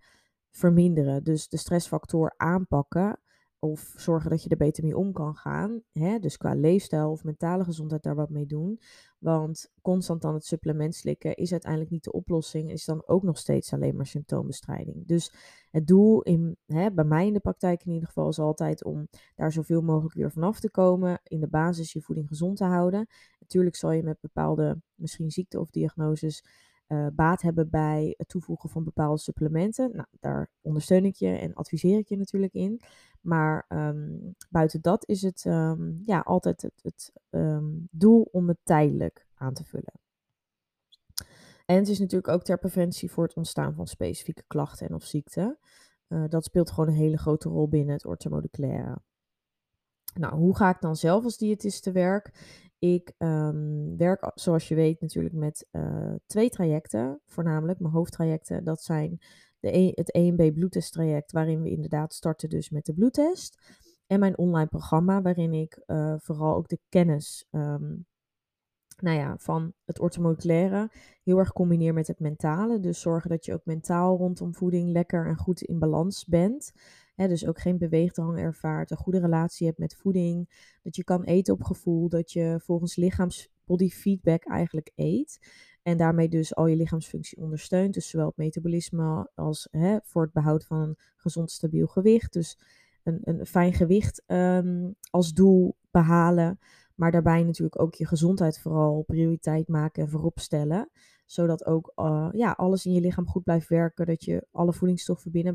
verminderen. 0.51 1.25
Dus 1.25 1.49
de 1.49 1.57
stressfactor 1.57 2.35
aanpakken 2.37 3.21
of 3.67 3.93
zorgen 3.97 4.31
dat 4.31 4.43
je 4.43 4.49
er 4.49 4.57
beter 4.57 4.85
mee 4.85 4.97
om 4.97 5.13
kan 5.13 5.35
gaan. 5.35 5.83
Hè? 5.93 6.19
Dus 6.19 6.37
qua 6.37 6.55
leefstijl 6.55 7.11
of 7.11 7.25
mentale 7.25 7.65
gezondheid 7.65 8.03
daar 8.03 8.15
wat 8.15 8.31
mee 8.31 8.47
doen. 8.47 8.81
Want 9.19 9.73
constant 9.83 10.23
dan 10.23 10.35
het 10.35 10.45
supplement 10.45 10.95
slikken 10.95 11.35
is 11.35 11.53
uiteindelijk 11.53 11.91
niet 11.91 12.05
de 12.05 12.13
oplossing. 12.13 12.71
Is 12.71 12.85
dan 12.85 13.03
ook 13.07 13.23
nog 13.23 13.39
steeds 13.39 13.73
alleen 13.73 13.97
maar 13.97 14.07
symptoombestrijding. 14.07 15.07
Dus 15.07 15.33
het 15.71 15.87
doel 15.87 16.23
in, 16.23 16.57
hè, 16.67 16.93
bij 16.93 17.05
mij 17.05 17.27
in 17.27 17.33
de 17.33 17.41
praktijk 17.41 17.85
in 17.85 17.93
ieder 17.93 18.09
geval 18.09 18.29
is 18.29 18.39
altijd 18.39 18.85
om 18.85 19.09
daar 19.35 19.53
zoveel 19.53 19.83
mogelijk 19.83 20.15
weer 20.15 20.33
vanaf 20.33 20.61
te 20.61 20.71
komen. 20.71 21.21
In 21.23 21.41
de 21.41 21.49
basis 21.49 21.93
je 21.93 22.03
voeding 22.03 22.29
gezond 22.29 22.57
te 22.57 22.65
houden. 22.65 23.07
Natuurlijk 23.39 23.77
zal 23.77 23.93
je 23.93 24.03
met 24.03 24.21
bepaalde 24.21 24.81
misschien 24.95 25.31
ziekte 25.31 25.61
of 25.61 25.71
diagnoses 25.71 26.45
uh, 26.89 27.07
baat 27.13 27.43
hebben 27.43 27.71
bij 27.71 28.15
het 28.17 28.29
toevoegen 28.29 28.71
van 28.71 28.85
bepaalde 28.85 29.19
supplementen. 29.19 29.91
Nou, 29.93 30.07
daar 30.21 30.51
ondersteun 30.61 31.05
ik 31.05 31.15
je 31.15 31.29
en 31.29 31.55
adviseer 31.55 31.99
ik 31.99 32.09
je 32.09 32.17
natuurlijk 32.17 32.53
in. 32.53 32.81
Maar 33.21 33.67
um, 33.69 34.35
buiten 34.51 34.81
dat 34.81 35.09
is 35.09 35.23
het 35.23 35.45
um, 35.45 36.01
ja, 36.05 36.21
altijd 36.21 36.63
het, 36.63 36.81
het 36.83 37.13
um, 37.31 37.89
doel 37.91 38.29
om 38.33 38.49
het 38.49 38.59
tijdelijk 38.63 39.27
aan 39.35 39.55
te 39.55 39.65
vullen. 39.65 39.93
En 41.65 41.77
het 41.77 41.89
is 41.89 41.99
natuurlijk 41.99 42.29
ook 42.29 42.43
ter 42.43 42.59
preventie 42.59 43.11
voor 43.11 43.25
het 43.25 43.35
ontstaan 43.35 43.75
van 43.75 43.87
specifieke 43.87 44.45
klachten 44.47 44.89
en 44.89 44.95
of 44.95 45.05
ziekten. 45.05 45.59
Uh, 46.09 46.25
dat 46.29 46.45
speelt 46.45 46.71
gewoon 46.71 46.89
een 46.89 46.95
hele 46.95 47.19
grote 47.19 47.49
rol 47.49 47.69
binnen 47.69 47.95
het 47.95 48.07
orthomoleculaire. 48.07 48.99
Nou, 50.15 50.35
hoe 50.35 50.57
ga 50.57 50.71
ik 50.71 50.81
dan 50.81 50.97
zelf 50.97 51.25
als 51.25 51.37
diëtist 51.37 51.83
te 51.83 51.93
werk? 51.93 52.31
Ik 52.79 53.13
um, 53.19 53.97
werk, 53.97 54.31
zoals 54.35 54.69
je 54.69 54.75
weet, 54.75 55.01
natuurlijk 55.01 55.35
met 55.35 55.67
uh, 55.73 56.15
twee 56.27 56.51
trajecten. 56.51 57.21
Voornamelijk 57.27 57.81
mijn 57.81 57.93
hoofdtrajecten. 57.93 58.65
Dat 58.65 58.83
zijn 58.83 59.19
de 59.61 59.77
e 59.77 59.91
het 59.95 60.11
EMB 60.13 60.53
bloedtesttraject, 60.55 61.33
waarin 61.33 61.63
we 61.63 61.71
inderdaad 61.71 62.15
starten 62.15 62.49
dus 62.49 62.71
met 62.71 62.85
de 62.85 62.95
bloedtest. 62.95 63.59
En 64.07 64.21
mijn 64.21 64.39
online 64.39 64.69
programma, 64.69 65.23
waarin 65.23 65.53
ik 65.53 65.83
uh, 65.87 66.15
vooral 66.19 66.55
ook 66.55 66.69
de 66.69 66.79
kennis 66.89 67.47
um, 67.51 68.07
nou 68.97 69.17
ja, 69.19 69.37
van 69.39 69.73
het 69.85 70.01
orthomoleculaire 70.01 70.91
heel 71.23 71.39
erg 71.39 71.53
combineer 71.53 71.95
met 71.95 72.07
het 72.07 72.21
mentale. 72.21 72.81
Dus 72.81 73.01
zorgen 73.01 73.31
dat 73.31 73.45
je 73.45 73.53
ook 73.53 73.65
mentaal 73.65 74.17
rondom 74.17 74.55
voeding 74.55 74.89
lekker 74.91 75.27
en 75.27 75.37
goed 75.37 75.63
in 75.63 75.79
balans 75.79 76.25
bent 76.25 76.73
dus 77.17 77.47
ook 77.47 77.61
geen 77.61 77.79
beweegdrang 77.79 78.39
ervaart, 78.39 78.91
een 78.91 78.97
goede 78.97 79.21
relatie 79.21 79.67
hebt 79.67 79.79
met 79.79 79.95
voeding, 79.95 80.49
dat 80.83 80.97
je 80.97 81.05
kan 81.05 81.25
eten 81.25 81.55
op 81.55 81.63
gevoel, 81.63 82.09
dat 82.09 82.33
je 82.33 82.61
volgens 82.63 82.97
lichaamsbody 82.97 83.89
feedback 83.89 84.45
eigenlijk 84.45 84.91
eet. 84.95 85.39
En 85.83 85.97
daarmee 85.97 86.29
dus 86.29 86.55
al 86.55 86.67
je 86.67 86.77
lichaamsfunctie 86.77 87.39
ondersteunt. 87.39 87.95
Dus 87.95 88.09
zowel 88.09 88.27
het 88.27 88.37
metabolisme 88.37 89.31
als 89.35 89.69
hè, 89.71 89.99
voor 90.03 90.23
het 90.23 90.33
behoud 90.33 90.65
van 90.65 90.81
een 90.81 90.97
gezond 91.17 91.51
stabiel 91.51 91.87
gewicht. 91.87 92.33
Dus 92.33 92.59
een, 93.03 93.21
een 93.23 93.47
fijn 93.47 93.73
gewicht 93.73 94.23
um, 94.27 94.95
als 95.11 95.33
doel 95.33 95.77
behalen. 95.91 96.59
Maar 96.95 97.11
daarbij 97.11 97.43
natuurlijk 97.43 97.81
ook 97.81 97.95
je 97.95 98.07
gezondheid 98.07 98.59
vooral 98.59 99.03
prioriteit 99.03 99.69
maken 99.69 100.03
en 100.03 100.09
voorop 100.09 100.39
stellen. 100.39 100.91
Zodat 101.27 101.67
ook 101.67 101.93
uh, 101.97 102.29
ja, 102.33 102.51
alles 102.51 102.87
in 102.87 102.93
je 102.93 103.01
lichaam 103.01 103.27
goed 103.27 103.45
blijft 103.45 103.69
werken. 103.69 104.07
Dat 104.07 104.25
je 104.25 104.47
alle 104.51 104.73
voedingsstoffen 104.73 105.31
binnen 105.31 105.53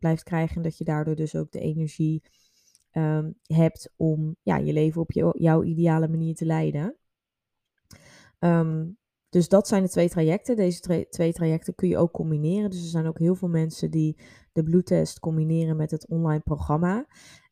blijft 0.00 0.22
krijgen. 0.22 0.56
En 0.56 0.62
dat 0.62 0.78
je 0.78 0.84
daardoor 0.84 1.14
dus 1.14 1.36
ook 1.36 1.50
de 1.50 1.60
energie 1.60 2.22
um, 2.92 3.34
hebt 3.42 3.92
om 3.96 4.36
ja, 4.42 4.56
je 4.56 4.72
leven 4.72 5.00
op 5.00 5.12
je, 5.12 5.34
jouw 5.38 5.62
ideale 5.62 6.08
manier 6.08 6.34
te 6.34 6.44
leiden. 6.44 6.96
Um, 8.38 8.98
dus 9.28 9.48
dat 9.48 9.68
zijn 9.68 9.82
de 9.82 9.88
twee 9.88 10.08
trajecten. 10.08 10.56
Deze 10.56 11.06
twee 11.10 11.32
trajecten 11.32 11.74
kun 11.74 11.88
je 11.88 11.98
ook 11.98 12.12
combineren. 12.12 12.70
Dus 12.70 12.82
er 12.82 12.88
zijn 12.88 13.06
ook 13.06 13.18
heel 13.18 13.34
veel 13.34 13.48
mensen 13.48 13.90
die 13.90 14.20
de 14.52 14.62
bloedtest 14.62 15.20
combineren 15.20 15.76
met 15.76 15.90
het 15.90 16.08
online 16.08 16.40
programma. 16.40 17.06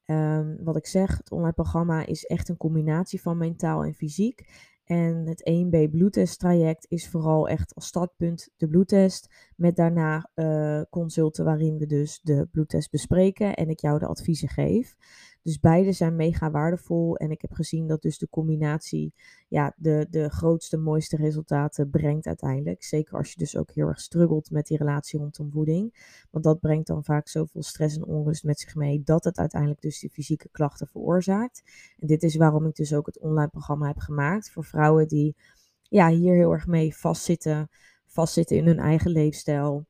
Um, 0.06 0.64
wat 0.64 0.76
ik 0.76 0.86
zeg, 0.86 1.16
het 1.16 1.30
online 1.30 1.52
programma 1.52 2.06
is 2.06 2.24
echt 2.24 2.48
een 2.48 2.56
combinatie 2.56 3.20
van 3.20 3.36
mentaal 3.36 3.84
en 3.84 3.94
fysiek. 3.94 4.40
En 4.88 5.26
het 5.26 5.50
1B 5.50 5.90
bloedtest 5.90 6.38
traject 6.38 6.86
is 6.88 7.08
vooral 7.08 7.48
echt 7.48 7.74
als 7.74 7.86
startpunt 7.86 8.48
de 8.56 8.68
bloedtest. 8.68 9.52
Met 9.56 9.76
daarna 9.76 10.30
uh, 10.34 10.80
consulten 10.90 11.44
waarin 11.44 11.78
we 11.78 11.86
dus 11.86 12.20
de 12.22 12.48
bloedtest 12.52 12.90
bespreken 12.90 13.54
en 13.54 13.68
ik 13.68 13.80
jou 13.80 13.98
de 13.98 14.06
adviezen 14.06 14.48
geef. 14.48 14.96
Dus 15.42 15.60
beide 15.60 15.92
zijn 15.92 16.16
mega 16.16 16.50
waardevol. 16.50 17.16
En 17.16 17.30
ik 17.30 17.40
heb 17.40 17.52
gezien 17.52 17.86
dat 17.86 18.02
dus 18.02 18.18
de 18.18 18.28
combinatie 18.28 19.14
ja, 19.48 19.74
de, 19.76 20.06
de 20.10 20.28
grootste, 20.28 20.76
mooiste 20.76 21.16
resultaten 21.16 21.90
brengt 21.90 22.26
uiteindelijk. 22.26 22.84
Zeker 22.84 23.16
als 23.16 23.30
je 23.30 23.38
dus 23.38 23.56
ook 23.56 23.70
heel 23.70 23.86
erg 23.86 24.00
struggelt 24.00 24.50
met 24.50 24.66
die 24.66 24.76
relatie 24.76 25.18
rondom 25.18 25.50
voeding. 25.50 25.94
Want 26.30 26.44
dat 26.44 26.60
brengt 26.60 26.86
dan 26.86 27.04
vaak 27.04 27.28
zoveel 27.28 27.62
stress 27.62 27.96
en 27.96 28.04
onrust 28.04 28.44
met 28.44 28.60
zich 28.60 28.74
mee 28.74 29.02
dat 29.02 29.24
het 29.24 29.38
uiteindelijk 29.38 29.80
dus 29.80 30.00
die 30.00 30.10
fysieke 30.10 30.48
klachten 30.48 30.86
veroorzaakt. 30.86 31.62
En 31.98 32.06
dit 32.06 32.22
is 32.22 32.36
waarom 32.36 32.66
ik 32.66 32.74
dus 32.74 32.94
ook 32.94 33.06
het 33.06 33.18
online 33.18 33.48
programma 33.48 33.86
heb 33.86 33.98
gemaakt 33.98 34.50
voor 34.50 34.64
vrouwen 34.64 35.08
die 35.08 35.36
ja, 35.82 36.08
hier 36.08 36.34
heel 36.34 36.52
erg 36.52 36.66
mee 36.66 36.96
vastzitten. 36.96 37.68
Vastzitten 38.06 38.56
in 38.56 38.66
hun 38.66 38.78
eigen 38.78 39.10
leefstijl. 39.10 39.86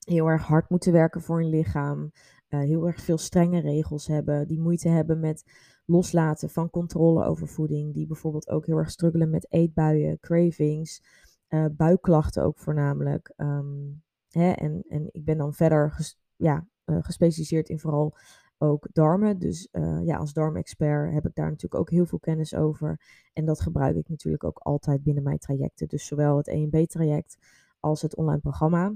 Heel 0.00 0.26
erg 0.26 0.42
hard 0.42 0.70
moeten 0.70 0.92
werken 0.92 1.22
voor 1.22 1.40
hun 1.40 1.48
lichaam. 1.48 2.10
Uh, 2.50 2.60
heel 2.60 2.86
erg 2.86 3.00
veel 3.00 3.18
strenge 3.18 3.60
regels 3.60 4.06
hebben, 4.06 4.46
die 4.46 4.60
moeite 4.60 4.88
hebben 4.88 5.20
met 5.20 5.44
loslaten 5.84 6.50
van 6.50 6.70
controle 6.70 7.24
over 7.24 7.48
voeding, 7.48 7.94
die 7.94 8.06
bijvoorbeeld 8.06 8.48
ook 8.48 8.66
heel 8.66 8.76
erg 8.76 8.90
struggelen 8.90 9.30
met 9.30 9.46
eetbuien, 9.52 10.20
cravings, 10.20 11.02
uh, 11.48 11.64
buikklachten 11.72 12.42
ook 12.42 12.58
voornamelijk. 12.58 13.32
Um, 13.36 14.02
hè, 14.28 14.50
en, 14.50 14.84
en 14.88 15.08
ik 15.10 15.24
ben 15.24 15.38
dan 15.38 15.54
verder 15.54 16.14
ja, 16.36 16.66
uh, 16.84 16.98
gespecialiseerd 17.00 17.68
in 17.68 17.78
vooral 17.78 18.16
ook 18.58 18.88
darmen. 18.92 19.38
Dus 19.38 19.68
ja, 20.02 20.16
als 20.16 20.32
darmexpert 20.32 21.12
heb 21.12 21.26
ik 21.26 21.34
daar 21.34 21.50
natuurlijk 21.50 21.80
ook 21.80 21.90
heel 21.90 22.06
veel 22.06 22.18
kennis 22.18 22.54
over. 22.54 23.00
En 23.32 23.44
dat 23.44 23.60
gebruik 23.60 23.96
ik 23.96 24.08
natuurlijk 24.08 24.44
ook 24.44 24.58
altijd 24.58 25.02
binnen 25.02 25.22
mijn 25.22 25.38
trajecten. 25.38 25.88
Dus 25.88 26.06
zowel 26.06 26.36
het 26.36 26.48
EMB-traject 26.48 27.36
als 27.80 28.02
het 28.02 28.16
online 28.16 28.40
programma. 28.40 28.94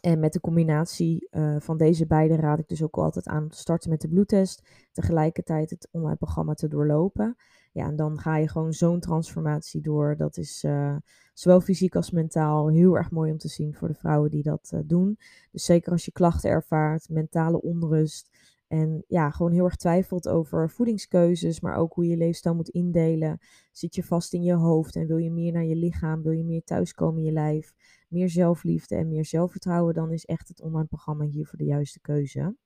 En 0.00 0.20
met 0.20 0.32
de 0.32 0.40
combinatie 0.40 1.28
uh, 1.30 1.56
van 1.58 1.76
deze 1.76 2.06
beide 2.06 2.36
raad 2.36 2.58
ik 2.58 2.68
dus 2.68 2.82
ook 2.82 2.96
altijd 2.96 3.26
aan 3.26 3.48
te 3.48 3.56
starten 3.56 3.90
met 3.90 4.00
de 4.00 4.08
bloedtest. 4.08 4.62
Tegelijkertijd 4.92 5.70
het 5.70 5.88
online 5.90 6.16
programma 6.16 6.54
te 6.54 6.68
doorlopen. 6.68 7.36
Ja, 7.72 7.86
en 7.86 7.96
dan 7.96 8.18
ga 8.18 8.36
je 8.36 8.48
gewoon 8.48 8.72
zo'n 8.72 9.00
transformatie 9.00 9.80
door. 9.80 10.16
Dat 10.16 10.36
is 10.36 10.64
uh, 10.64 10.96
zowel 11.34 11.60
fysiek 11.60 11.96
als 11.96 12.10
mentaal 12.10 12.68
heel 12.68 12.96
erg 12.96 13.10
mooi 13.10 13.32
om 13.32 13.38
te 13.38 13.48
zien 13.48 13.74
voor 13.74 13.88
de 13.88 13.94
vrouwen 13.94 14.30
die 14.30 14.42
dat 14.42 14.70
uh, 14.74 14.80
doen. 14.84 15.18
Dus 15.50 15.64
zeker 15.64 15.92
als 15.92 16.04
je 16.04 16.12
klachten 16.12 16.50
ervaart, 16.50 17.08
mentale 17.08 17.62
onrust. 17.62 18.30
En 18.68 19.04
ja, 19.06 19.30
gewoon 19.30 19.52
heel 19.52 19.64
erg 19.64 19.76
twijfelt 19.76 20.28
over 20.28 20.70
voedingskeuzes, 20.70 21.60
maar 21.60 21.76
ook 21.76 21.92
hoe 21.92 22.06
je 22.06 22.16
leefstijl 22.16 22.54
moet 22.54 22.68
indelen. 22.68 23.38
Zit 23.70 23.94
je 23.94 24.04
vast 24.04 24.32
in 24.32 24.42
je 24.42 24.54
hoofd 24.54 24.96
en 24.96 25.06
wil 25.06 25.16
je 25.16 25.30
meer 25.30 25.52
naar 25.52 25.64
je 25.64 25.76
lichaam? 25.76 26.22
Wil 26.22 26.32
je 26.32 26.44
meer 26.44 26.64
thuiskomen 26.64 27.18
in 27.18 27.24
je 27.24 27.32
lijf? 27.32 27.74
Meer 28.12 28.28
zelfliefde 28.28 28.96
en 28.96 29.08
meer 29.08 29.24
zelfvertrouwen, 29.24 29.94
dan 29.94 30.12
is 30.12 30.24
echt 30.24 30.48
het 30.48 30.62
online 30.62 30.86
programma 30.86 31.24
hiervoor 31.24 31.58
de 31.58 31.64
juiste 31.64 32.00
keuze. 32.00 32.56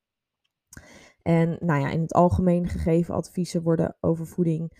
En 1.21 1.57
nou 1.59 1.81
ja, 1.81 1.89
in 1.89 2.01
het 2.01 2.13
algemeen 2.13 2.67
gegeven 2.67 3.13
adviezen 3.13 3.61
worden 3.61 3.97
over 3.99 4.27
voeding 4.27 4.71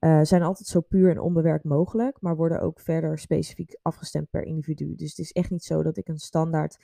uh, 0.00 0.20
zijn 0.22 0.42
altijd 0.42 0.68
zo 0.68 0.80
puur 0.80 1.10
en 1.10 1.20
onbewerkt 1.20 1.64
mogelijk, 1.64 2.20
maar 2.20 2.36
worden 2.36 2.60
ook 2.60 2.80
verder 2.80 3.18
specifiek 3.18 3.78
afgestemd 3.82 4.30
per 4.30 4.42
individu. 4.42 4.94
Dus 4.94 5.08
het 5.08 5.18
is 5.18 5.32
echt 5.32 5.50
niet 5.50 5.64
zo 5.64 5.82
dat 5.82 5.96
ik 5.96 6.08
een 6.08 6.18
standaard 6.18 6.78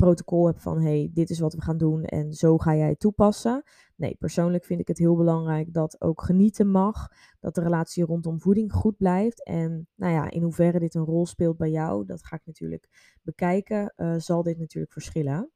protocol 0.00 0.46
heb 0.46 0.60
van 0.60 0.80
hey, 0.80 1.10
dit 1.12 1.30
is 1.30 1.38
wat 1.38 1.54
we 1.54 1.62
gaan 1.62 1.78
doen 1.78 2.04
en 2.04 2.32
zo 2.32 2.58
ga 2.58 2.76
jij 2.76 2.88
het 2.88 3.00
toepassen. 3.00 3.62
Nee, 3.96 4.16
persoonlijk 4.18 4.64
vind 4.64 4.80
ik 4.80 4.88
het 4.88 4.98
heel 4.98 5.16
belangrijk 5.16 5.72
dat 5.72 6.00
ook 6.00 6.22
genieten 6.22 6.70
mag, 6.70 7.08
dat 7.40 7.54
de 7.54 7.60
relatie 7.60 8.04
rondom 8.04 8.40
voeding 8.40 8.72
goed 8.72 8.96
blijft. 8.96 9.44
En 9.44 9.88
nou 9.94 10.12
ja, 10.12 10.30
in 10.30 10.42
hoeverre 10.42 10.78
dit 10.78 10.94
een 10.94 11.04
rol 11.04 11.26
speelt 11.26 11.56
bij 11.56 11.70
jou, 11.70 12.04
dat 12.06 12.24
ga 12.24 12.36
ik 12.36 12.42
natuurlijk 12.44 13.18
bekijken, 13.22 13.92
uh, 13.96 14.14
zal 14.18 14.42
dit 14.42 14.58
natuurlijk 14.58 14.92
verschillen. 14.92 15.50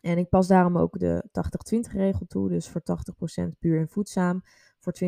En 0.00 0.18
ik 0.18 0.28
pas 0.28 0.46
daarom 0.46 0.78
ook 0.78 0.98
de 0.98 1.24
80-20 1.88 1.92
regel 1.92 2.26
toe, 2.26 2.48
dus 2.48 2.68
voor 2.68 2.82
80% 3.44 3.58
puur 3.58 3.80
en 3.80 3.88
voedzaam, 3.88 4.42
voor 4.78 4.92
20% 4.92 5.06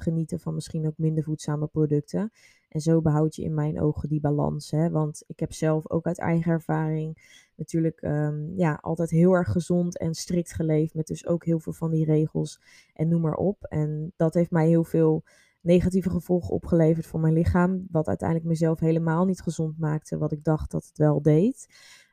genieten 0.00 0.40
van 0.40 0.54
misschien 0.54 0.86
ook 0.86 0.96
minder 0.98 1.24
voedzame 1.24 1.66
producten. 1.66 2.30
En 2.68 2.80
zo 2.80 3.00
behoud 3.00 3.34
je 3.34 3.42
in 3.42 3.54
mijn 3.54 3.80
ogen 3.80 4.08
die 4.08 4.20
balans. 4.20 4.70
Hè? 4.70 4.90
Want 4.90 5.24
ik 5.26 5.40
heb 5.40 5.52
zelf 5.52 5.90
ook 5.90 6.06
uit 6.06 6.18
eigen 6.18 6.52
ervaring 6.52 7.18
natuurlijk 7.62 8.02
um, 8.02 8.52
ja, 8.56 8.78
altijd 8.80 9.10
heel 9.10 9.32
erg 9.32 9.52
gezond 9.52 9.98
en 9.98 10.14
strikt 10.14 10.52
geleefd. 10.52 10.94
Met 10.94 11.06
dus 11.06 11.26
ook 11.26 11.44
heel 11.44 11.60
veel 11.60 11.72
van 11.72 11.90
die 11.90 12.04
regels 12.04 12.60
en 12.94 13.08
noem 13.08 13.20
maar 13.20 13.34
op. 13.34 13.64
En 13.64 14.12
dat 14.16 14.34
heeft 14.34 14.50
mij 14.50 14.68
heel 14.68 14.84
veel 14.84 15.24
negatieve 15.60 16.10
gevolgen 16.10 16.54
opgeleverd 16.54 17.06
voor 17.06 17.20
mijn 17.20 17.34
lichaam. 17.34 17.86
Wat 17.90 18.08
uiteindelijk 18.08 18.48
mezelf 18.48 18.80
helemaal 18.80 19.24
niet 19.24 19.40
gezond 19.40 19.78
maakte, 19.78 20.18
wat 20.18 20.32
ik 20.32 20.44
dacht 20.44 20.70
dat 20.70 20.86
het 20.86 20.98
wel 20.98 21.22
deed. 21.22 21.66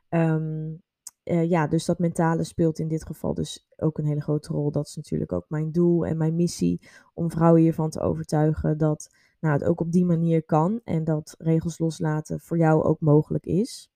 Um, 0.08 0.82
uh, 1.24 1.48
ja, 1.48 1.66
dus 1.66 1.84
dat 1.84 1.98
mentale 1.98 2.44
speelt 2.44 2.78
in 2.78 2.88
dit 2.88 3.06
geval 3.06 3.34
dus 3.34 3.68
ook 3.76 3.98
een 3.98 4.06
hele 4.06 4.20
grote 4.20 4.52
rol. 4.52 4.70
Dat 4.70 4.86
is 4.86 4.96
natuurlijk 4.96 5.32
ook 5.32 5.44
mijn 5.48 5.72
doel 5.72 6.06
en 6.06 6.16
mijn 6.16 6.36
missie 6.36 6.80
om 7.14 7.30
vrouwen 7.30 7.62
hiervan 7.62 7.90
te 7.90 8.00
overtuigen 8.00 8.78
dat 8.78 9.14
nou, 9.40 9.54
het 9.54 9.64
ook 9.64 9.80
op 9.80 9.92
die 9.92 10.04
manier 10.04 10.44
kan 10.44 10.80
en 10.84 11.04
dat 11.04 11.34
regels 11.38 11.78
loslaten 11.78 12.40
voor 12.40 12.58
jou 12.58 12.82
ook 12.82 13.00
mogelijk 13.00 13.46
is. 13.46 13.90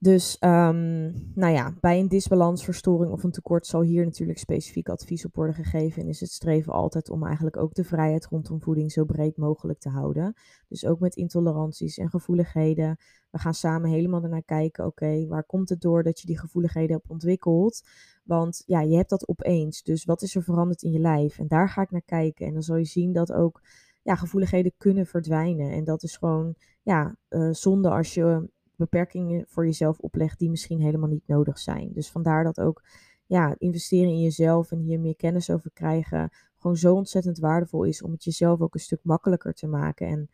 Dus 0.00 0.38
ehm, 0.38 1.10
nou 1.34 1.52
ja, 1.52 1.74
bij 1.80 1.98
een 1.98 2.08
disbalansverstoring 2.08 3.12
of 3.12 3.22
een 3.22 3.30
tekort 3.30 3.66
zal 3.66 3.82
hier 3.82 4.04
natuurlijk 4.04 4.38
specifiek 4.38 4.88
advies 4.88 5.24
op 5.24 5.34
worden 5.34 5.54
gegeven. 5.54 6.02
En 6.02 6.08
is 6.08 6.20
het 6.20 6.30
streven 6.30 6.72
altijd 6.72 7.10
om 7.10 7.26
eigenlijk 7.26 7.56
ook 7.56 7.74
de 7.74 7.84
vrijheid 7.84 8.26
rondom 8.26 8.62
voeding 8.62 8.92
zo 8.92 9.04
breed 9.04 9.36
mogelijk 9.36 9.78
te 9.78 9.88
houden. 9.88 10.34
Dus 10.68 10.86
ook 10.86 11.00
met 11.00 11.16
intoleranties 11.16 11.98
en 11.98 12.10
gevoeligheden. 12.10 12.96
We 13.30 13.38
gaan 13.38 13.54
samen 13.54 13.90
helemaal 13.90 14.22
ernaar 14.22 14.42
kijken, 14.42 14.86
oké, 14.86 15.26
waar 15.26 15.44
komt 15.44 15.68
het 15.68 15.80
door 15.80 16.02
dat 16.02 16.20
je 16.20 16.26
die 16.26 16.38
gevoeligheden 16.38 16.96
hebt 16.96 17.10
ontwikkeld? 17.10 17.82
Want 18.24 18.62
ja, 18.66 18.80
je 18.80 18.96
hebt 18.96 19.10
dat 19.10 19.28
opeens. 19.28 19.82
Dus 19.82 20.04
wat 20.04 20.22
is 20.22 20.34
er 20.34 20.42
veranderd 20.42 20.82
in 20.82 20.92
je 20.92 21.00
lijf? 21.00 21.38
En 21.38 21.48
daar 21.48 21.68
ga 21.68 21.82
ik 21.82 21.90
naar 21.90 22.02
kijken. 22.02 22.46
En 22.46 22.52
dan 22.52 22.62
zal 22.62 22.76
je 22.76 22.84
zien 22.84 23.12
dat 23.12 23.32
ook 23.32 23.60
ja, 24.02 24.14
gevoeligheden 24.14 24.72
kunnen 24.76 25.06
verdwijnen. 25.06 25.70
En 25.70 25.84
dat 25.84 26.02
is 26.02 26.16
gewoon 26.16 26.54
ja, 26.82 27.16
uh, 27.28 27.52
zonde 27.52 27.90
als 27.90 28.14
je 28.14 28.48
beperkingen 28.78 29.44
voor 29.48 29.64
jezelf 29.64 29.98
oplegt 29.98 30.38
die 30.38 30.50
misschien 30.50 30.80
helemaal 30.80 31.08
niet 31.08 31.26
nodig 31.26 31.58
zijn. 31.58 31.92
Dus 31.92 32.10
vandaar 32.10 32.44
dat 32.44 32.60
ook 32.60 32.82
ja, 33.26 33.54
investeren 33.58 34.10
in 34.10 34.20
jezelf 34.20 34.70
en 34.70 34.78
hier 34.78 35.00
meer 35.00 35.16
kennis 35.16 35.50
over 35.50 35.70
krijgen 35.72 36.30
gewoon 36.58 36.76
zo 36.76 36.94
ontzettend 36.94 37.38
waardevol 37.38 37.84
is 37.84 38.02
om 38.02 38.12
het 38.12 38.24
jezelf 38.24 38.60
ook 38.60 38.74
een 38.74 38.80
stuk 38.80 39.00
makkelijker 39.02 39.52
te 39.52 39.66
maken. 39.66 40.06
En 40.06 40.30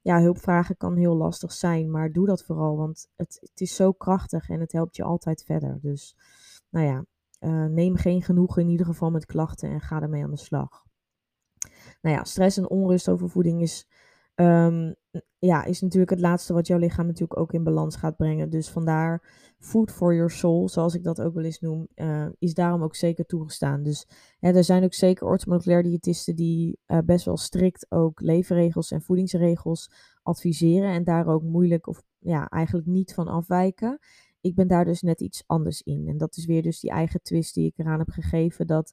ja, 0.00 0.20
hulpvragen 0.20 0.76
kan 0.76 0.96
heel 0.96 1.16
lastig 1.16 1.52
zijn, 1.52 1.90
maar 1.90 2.12
doe 2.12 2.26
dat 2.26 2.44
vooral, 2.44 2.76
want 2.76 3.08
het, 3.16 3.38
het 3.40 3.60
is 3.60 3.76
zo 3.76 3.92
krachtig 3.92 4.48
en 4.48 4.60
het 4.60 4.72
helpt 4.72 4.96
je 4.96 5.02
altijd 5.02 5.44
verder. 5.44 5.78
Dus 5.80 6.16
nou 6.70 6.86
ja, 6.86 7.04
uh, 7.40 7.64
neem 7.64 7.96
geen 7.96 8.22
genoegen 8.22 8.62
in 8.62 8.68
ieder 8.68 8.86
geval 8.86 9.10
met 9.10 9.26
klachten 9.26 9.70
en 9.70 9.80
ga 9.80 10.02
ermee 10.02 10.24
aan 10.24 10.30
de 10.30 10.36
slag. 10.36 10.84
Nou 12.02 12.16
ja, 12.16 12.24
stress 12.24 12.56
en 12.56 12.70
onrust 12.70 13.08
over 13.08 13.30
voeding 13.30 13.62
is 13.62 13.88
Um, 14.40 14.94
ja, 15.38 15.64
is 15.64 15.80
natuurlijk 15.80 16.10
het 16.10 16.20
laatste 16.20 16.52
wat 16.52 16.66
jouw 16.66 16.78
lichaam 16.78 17.06
natuurlijk 17.06 17.40
ook 17.40 17.52
in 17.52 17.64
balans 17.64 17.96
gaat 17.96 18.16
brengen. 18.16 18.50
Dus 18.50 18.70
vandaar 18.70 19.22
food 19.58 19.90
for 19.90 20.14
your 20.14 20.30
soul, 20.30 20.68
zoals 20.68 20.94
ik 20.94 21.02
dat 21.02 21.20
ook 21.20 21.34
wel 21.34 21.44
eens 21.44 21.60
noem, 21.60 21.88
uh, 21.94 22.26
is 22.38 22.54
daarom 22.54 22.82
ook 22.82 22.94
zeker 22.94 23.26
toegestaan. 23.26 23.82
Dus 23.82 24.06
hè, 24.38 24.52
er 24.52 24.64
zijn 24.64 24.84
ook 24.84 24.94
zeker 24.94 25.26
orthomoleculair 25.26 25.82
diëtisten 25.82 26.36
die 26.36 26.78
uh, 26.86 26.98
best 27.04 27.24
wel 27.24 27.36
strikt 27.36 27.86
ook 27.88 28.20
leefregels 28.20 28.90
en 28.90 29.02
voedingsregels 29.02 29.90
adviseren 30.22 30.90
en 30.90 31.04
daar 31.04 31.26
ook 31.26 31.42
moeilijk 31.42 31.86
of 31.86 32.02
ja, 32.18 32.48
eigenlijk 32.48 32.86
niet 32.86 33.14
van 33.14 33.28
afwijken. 33.28 33.98
Ik 34.40 34.54
ben 34.54 34.68
daar 34.68 34.84
dus 34.84 35.02
net 35.02 35.20
iets 35.20 35.42
anders 35.46 35.82
in. 35.82 36.08
En 36.08 36.16
dat 36.16 36.36
is 36.36 36.44
weer 36.46 36.62
dus 36.62 36.80
die 36.80 36.90
eigen 36.90 37.22
twist 37.22 37.54
die 37.54 37.66
ik 37.66 37.78
eraan 37.78 37.98
heb 37.98 38.10
gegeven. 38.10 38.66
Dat, 38.66 38.92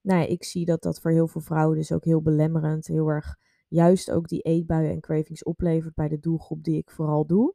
nou 0.00 0.20
ja, 0.20 0.26
ik 0.26 0.44
zie 0.44 0.64
dat 0.64 0.82
dat 0.82 1.00
voor 1.00 1.10
heel 1.10 1.28
veel 1.28 1.40
vrouwen 1.40 1.76
dus 1.76 1.92
ook 1.92 2.04
heel 2.04 2.22
belemmerend, 2.22 2.86
heel 2.86 3.08
erg 3.08 3.36
juist 3.68 4.10
ook 4.10 4.28
die 4.28 4.40
eetbuien 4.40 4.90
en 4.90 5.00
cravings 5.00 5.42
oplevert 5.42 5.94
bij 5.94 6.08
de 6.08 6.18
doelgroep 6.18 6.64
die 6.64 6.76
ik 6.76 6.90
vooral 6.90 7.26
doe. 7.26 7.54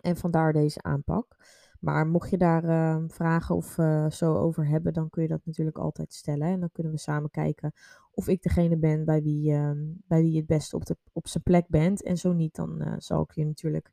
En 0.00 0.16
vandaar 0.16 0.52
deze 0.52 0.82
aanpak. 0.82 1.36
Maar 1.80 2.06
mocht 2.06 2.30
je 2.30 2.38
daar 2.38 2.64
uh, 2.64 3.04
vragen 3.06 3.54
of 3.54 3.78
uh, 3.78 4.10
zo 4.10 4.34
over 4.34 4.66
hebben, 4.66 4.92
dan 4.92 5.10
kun 5.10 5.22
je 5.22 5.28
dat 5.28 5.40
natuurlijk 5.44 5.78
altijd 5.78 6.12
stellen. 6.12 6.48
En 6.48 6.60
dan 6.60 6.70
kunnen 6.72 6.92
we 6.92 6.98
samen 6.98 7.30
kijken 7.30 7.72
of 8.18 8.28
ik 8.28 8.42
degene 8.42 8.76
ben 8.76 9.04
bij 9.04 9.22
wie, 9.22 9.50
uh, 9.50 9.70
bij 10.06 10.20
wie 10.20 10.30
je 10.30 10.38
het 10.38 10.46
beste 10.46 10.76
op, 10.76 10.84
de, 10.86 10.96
op 11.12 11.28
zijn 11.28 11.42
plek 11.42 11.68
bent. 11.68 12.02
En 12.02 12.16
zo 12.16 12.32
niet, 12.32 12.54
dan 12.54 12.80
eh, 12.80 12.94
zal 12.98 13.22
ik 13.22 13.34
je 13.34 13.44
natuurlijk 13.44 13.90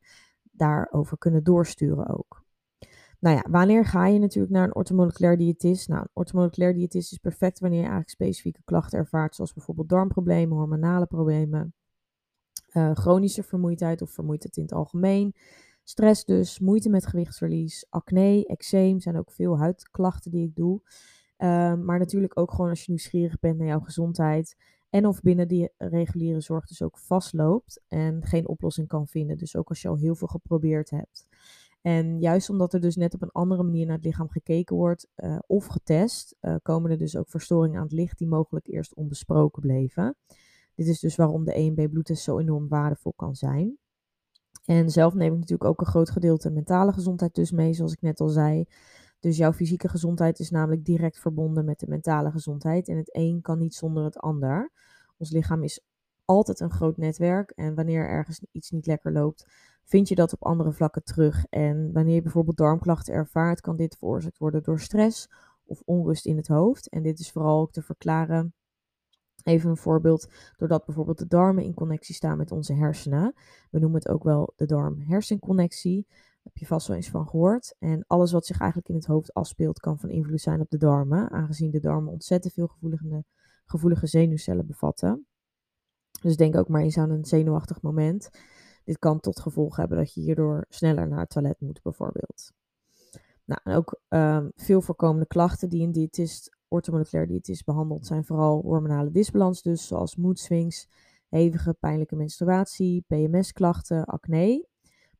daarover 0.52 1.17
kunnen 1.17 1.43
doorsturen 1.43 2.08
ook. 2.08 2.45
Nou 3.19 3.36
ja, 3.36 3.45
wanneer 3.49 3.86
ga 3.86 4.08
je 4.08 4.19
natuurlijk 4.19 4.54
naar 4.54 4.63
een 4.63 4.75
orthomoleculair 4.75 5.38
diëtist? 5.38 5.88
Nou, 5.88 6.01
een 6.01 6.10
orthomoleculair 6.13 6.73
diëtist 6.73 7.12
is 7.12 7.17
perfect 7.17 7.60
wanneer 7.60 7.80
je 7.80 7.86
eigenlijk 7.86 8.13
specifieke 8.13 8.62
klachten 8.65 8.99
ervaart, 8.99 9.36
zoals 9.36 9.54
bijvoorbeeld 9.54 9.89
darmproblemen, 9.89 10.58
hormonale 10.58 11.06
problemen, 11.06 11.73
uh, 12.71 12.91
chronische 12.91 13.43
vermoeidheid 13.43 14.01
of 14.01 14.12
vermoeidheid 14.12 14.58
in 14.58 14.63
het 14.63 14.73
algemeen, 14.73 15.34
stress 15.84 16.25
dus, 16.25 16.60
moeite 16.60 16.89
met 16.89 17.08
gewichtsverlies, 17.08 17.86
acne, 17.89 18.45
eczeem 18.45 18.99
zijn 18.99 19.17
ook 19.17 19.32
veel 19.32 19.58
huidklachten 19.58 20.32
die 20.32 20.47
ik 20.47 20.56
doe. 20.56 20.82
Uh, 21.38 21.73
maar 21.73 21.99
natuurlijk 21.99 22.39
ook 22.39 22.51
gewoon 22.51 22.69
als 22.69 22.80
je 22.80 22.91
nieuwsgierig 22.91 23.39
bent 23.39 23.58
naar 23.58 23.67
jouw 23.67 23.80
gezondheid 23.80 24.56
en 24.89 25.06
of 25.06 25.21
binnen 25.21 25.47
die 25.47 25.69
reguliere 25.78 26.41
zorg 26.41 26.65
dus 26.65 26.82
ook 26.82 26.97
vastloopt 26.97 27.82
en 27.88 28.23
geen 28.23 28.47
oplossing 28.47 28.88
kan 28.88 29.08
vinden. 29.08 29.38
Dus 29.38 29.56
ook 29.56 29.69
als 29.69 29.82
je 29.82 29.88
al 29.88 29.97
heel 29.97 30.15
veel 30.15 30.28
geprobeerd 30.28 30.89
hebt. 30.89 31.28
En 31.86 32.19
juist 32.19 32.50
omdat 32.50 32.74
er 32.74 32.82
dus 32.82 32.95
net 32.95 33.13
op 33.13 33.21
een 33.21 33.32
andere 33.32 33.63
manier 33.63 33.86
naar 33.86 33.95
het 33.95 34.06
lichaam 34.06 34.30
gekeken 34.30 34.76
wordt 34.76 35.08
uh, 35.15 35.39
of 35.48 35.65
getest, 35.65 36.36
uh, 36.41 36.56
komen 36.62 36.91
er 36.91 36.98
dus 36.98 37.17
ook 37.17 37.30
verstoringen 37.30 37.78
aan 37.78 37.84
het 37.84 37.91
licht 37.91 38.17
die 38.17 38.28
mogelijk 38.28 38.67
eerst 38.67 38.95
onbesproken 38.95 39.62
bleven. 39.62 40.15
Dit 40.76 40.88
is 40.88 41.00
dus 41.00 41.15
waarom 41.15 41.43
de 41.43 41.54
EMB-bloedtest 41.54 42.24
zo 42.24 42.39
enorm 42.39 42.67
waardevol 42.67 43.13
kan 43.15 43.36
zijn. 43.36 43.78
En 44.65 44.89
zelf 44.89 45.13
neem 45.13 45.34
ik 45.34 45.39
natuurlijk 45.39 45.69
ook 45.69 45.80
een 45.80 45.86
groot 45.86 46.10
gedeelte 46.10 46.50
mentale 46.50 46.93
gezondheid 46.93 47.36
dus 47.36 47.52
mee, 47.52 47.74
zoals 47.74 47.93
ik 47.93 48.02
net 48.02 48.19
al 48.19 48.30
zei. 48.30 48.65
Dus 49.19 49.38
jouw 49.38 49.54
fysieke 49.54 49.89
gezondheid 49.89 50.39
is 50.39 50.50
namelijk 50.50 50.86
direct 50.86 51.19
verbonden 51.19 51.65
met 51.65 51.80
de 51.80 51.88
mentale 51.88 52.32
gezondheid. 52.32 52.88
En 52.88 52.98
het 52.98 53.15
een 53.15 53.41
kan 53.41 53.60
niet 53.60 53.76
zonder 53.76 54.04
het 54.04 54.17
ander. 54.17 54.71
Ons 55.17 55.32
lichaam 55.32 55.63
is 55.63 55.82
altijd 56.26 56.60
een 56.60 56.71
groot 56.71 56.98
netwerk. 56.98 57.52
En 57.52 57.76
wanneer 57.76 58.10
ergens 58.10 58.41
iets 58.52 58.69
niet 58.69 58.86
lekker 58.86 59.12
loopt, 59.12 59.45
vind 59.86 60.08
je 60.08 60.15
dat 60.15 60.34
op 60.34 60.43
andere 60.43 60.71
vlakken 60.71 61.04
terug. 61.04 61.45
En 61.50 61.91
wanneer 61.93 62.15
je 62.15 62.21
bijvoorbeeld 62.21 62.58
darmklachten 62.58 63.13
ervaart, 63.13 63.62
kan 63.62 63.76
dit 63.76 63.98
veroorzaakt 63.98 64.38
worden 64.38 64.63
door 64.63 64.80
stress 64.80 65.30
of 65.65 65.82
onrust 65.86 66.26
in 66.26 66.38
het 66.38 66.48
hoofd. 66.48 66.89
En 66.89 67.04
dit 67.04 67.19
is 67.19 67.32
vooral 67.32 67.62
ook 67.62 67.71
te 67.71 67.82
verklaren. 67.82 68.54
Even 69.43 69.69
een 69.69 69.78
voorbeeld, 69.78 70.28
doordat 70.56 70.86
bijvoorbeeld 70.86 71.17
de 71.17 71.28
darmen 71.28 71.63
in 71.63 71.74
connectie 71.74 72.15
staan 72.15 72.38
met 72.38 72.52
onze 72.52 72.74
hersenen. 72.74 73.34
We 73.71 73.80
noemen 73.80 74.00
het 74.00 74.10
ook 74.10 74.24
wel 74.24 74.54
de 74.56 74.65
darm-hersenconnectie. 74.65 76.08
Heb 76.43 76.58
je 76.58 76.65
vast 76.65 76.88
wel 76.88 76.95
eens 76.95 77.10
van 77.10 77.28
gehoord. 77.28 77.76
En 77.80 78.04
alles 78.08 78.32
wat 78.32 78.45
zich 78.45 78.60
eigenlijk 78.60 78.89
in 78.89 78.95
het 78.95 79.06
hoofd 79.06 79.34
afspeelt, 79.34 79.80
kan 79.80 80.00
van 80.00 80.10
invloed 80.10 80.41
zijn 80.41 80.62
op 80.62 80.69
de 80.69 80.78
darmen, 80.78 81.30
aangezien 81.32 81.71
de 81.71 81.80
darmen 81.80 82.12
ontzettend 82.12 82.54
veel 82.54 82.67
gevoelige, 82.67 83.24
gevoelige 83.65 84.08
zenuwcellen 84.08 84.65
bevatten. 84.65 85.26
Dus 86.21 86.38
denk 86.38 86.58
ook 86.58 86.67
maar 86.67 86.82
eens 86.82 86.98
aan 86.98 87.10
een 87.10 87.26
zenuwachtig 87.26 87.82
moment. 87.82 88.30
Dit 88.86 89.00
kan 89.00 89.19
tot 89.19 89.39
gevolg 89.39 89.76
hebben 89.76 89.98
dat 89.98 90.13
je 90.13 90.21
hierdoor 90.21 90.65
sneller 90.69 91.08
naar 91.08 91.19
het 91.19 91.30
toilet 91.30 91.60
moet, 91.60 91.82
bijvoorbeeld. 91.82 92.52
Nou, 93.45 93.62
en 93.63 93.76
ook 93.76 94.00
um, 94.10 94.52
veel 94.56 94.82
voorkomende 94.82 95.28
klachten 95.28 95.69
die 95.69 95.84
een 95.84 95.91
diëtist, 95.91 96.58
orthomoleculair 96.67 97.28
diëtist 97.28 97.65
behandelt, 97.65 98.06
zijn 98.06 98.26
vooral 98.26 98.62
hormonale 98.62 99.12
disbalans, 99.12 99.62
dus 99.62 99.88
zoals 99.88 100.15
mood 100.15 100.39
swings, 100.39 100.89
hevige 101.30 101.74
pijnlijke 101.74 102.15
menstruatie, 102.15 103.06
PMS-klachten, 103.08 104.06
acne. 104.06 104.67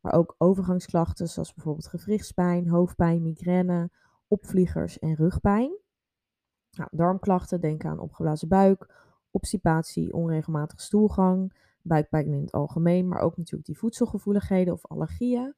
Maar 0.02 0.14
ook 0.14 0.36
overgangsklachten 0.38 1.28
zoals 1.28 1.54
bijvoorbeeld 1.54 1.88
gewrichtspijn, 1.88 2.68
hoofdpijn, 2.68 3.22
migraine, 3.22 3.90
opvliegers 4.28 5.00
en 5.00 5.16
rugpijn. 5.16 5.78
Nou, 6.72 6.90
darmklachten, 6.92 7.62
denk 7.62 7.86
aan 7.86 8.00
opgeblazen 8.00 8.48
buik, 8.48 8.94
obstipatie, 9.32 10.14
onregelmatige 10.14 10.82
stoelgang, 10.82 11.54
buikpijn 11.88 12.34
in 12.34 12.42
het 12.42 12.52
algemeen, 12.52 13.08
maar 13.08 13.20
ook 13.20 13.38
natuurlijk 13.38 13.66
die 13.66 13.78
voedselgevoeligheden 13.78 14.74
of 14.74 14.86
allergieën. 14.86 15.56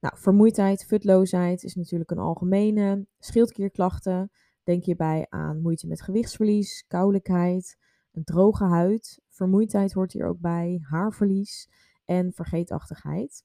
Nou, 0.00 0.18
vermoeidheid, 0.18 0.84
futloosheid 0.84 1.62
is 1.62 1.74
natuurlijk 1.74 2.10
een 2.10 2.18
algemene. 2.18 3.06
Schildklierklachten, 3.18 4.30
denk 4.62 4.84
hierbij 4.84 5.26
aan 5.28 5.60
moeite 5.60 5.86
met 5.86 6.02
gewichtsverlies, 6.02 6.84
koulijkheid, 6.88 7.78
een 8.12 8.24
droge 8.24 8.64
huid. 8.64 9.20
Vermoeidheid 9.28 9.92
hoort 9.92 10.12
hier 10.12 10.26
ook 10.26 10.40
bij, 10.40 10.80
haarverlies 10.82 11.70
en 12.04 12.32
vergeetachtigheid. 12.32 13.44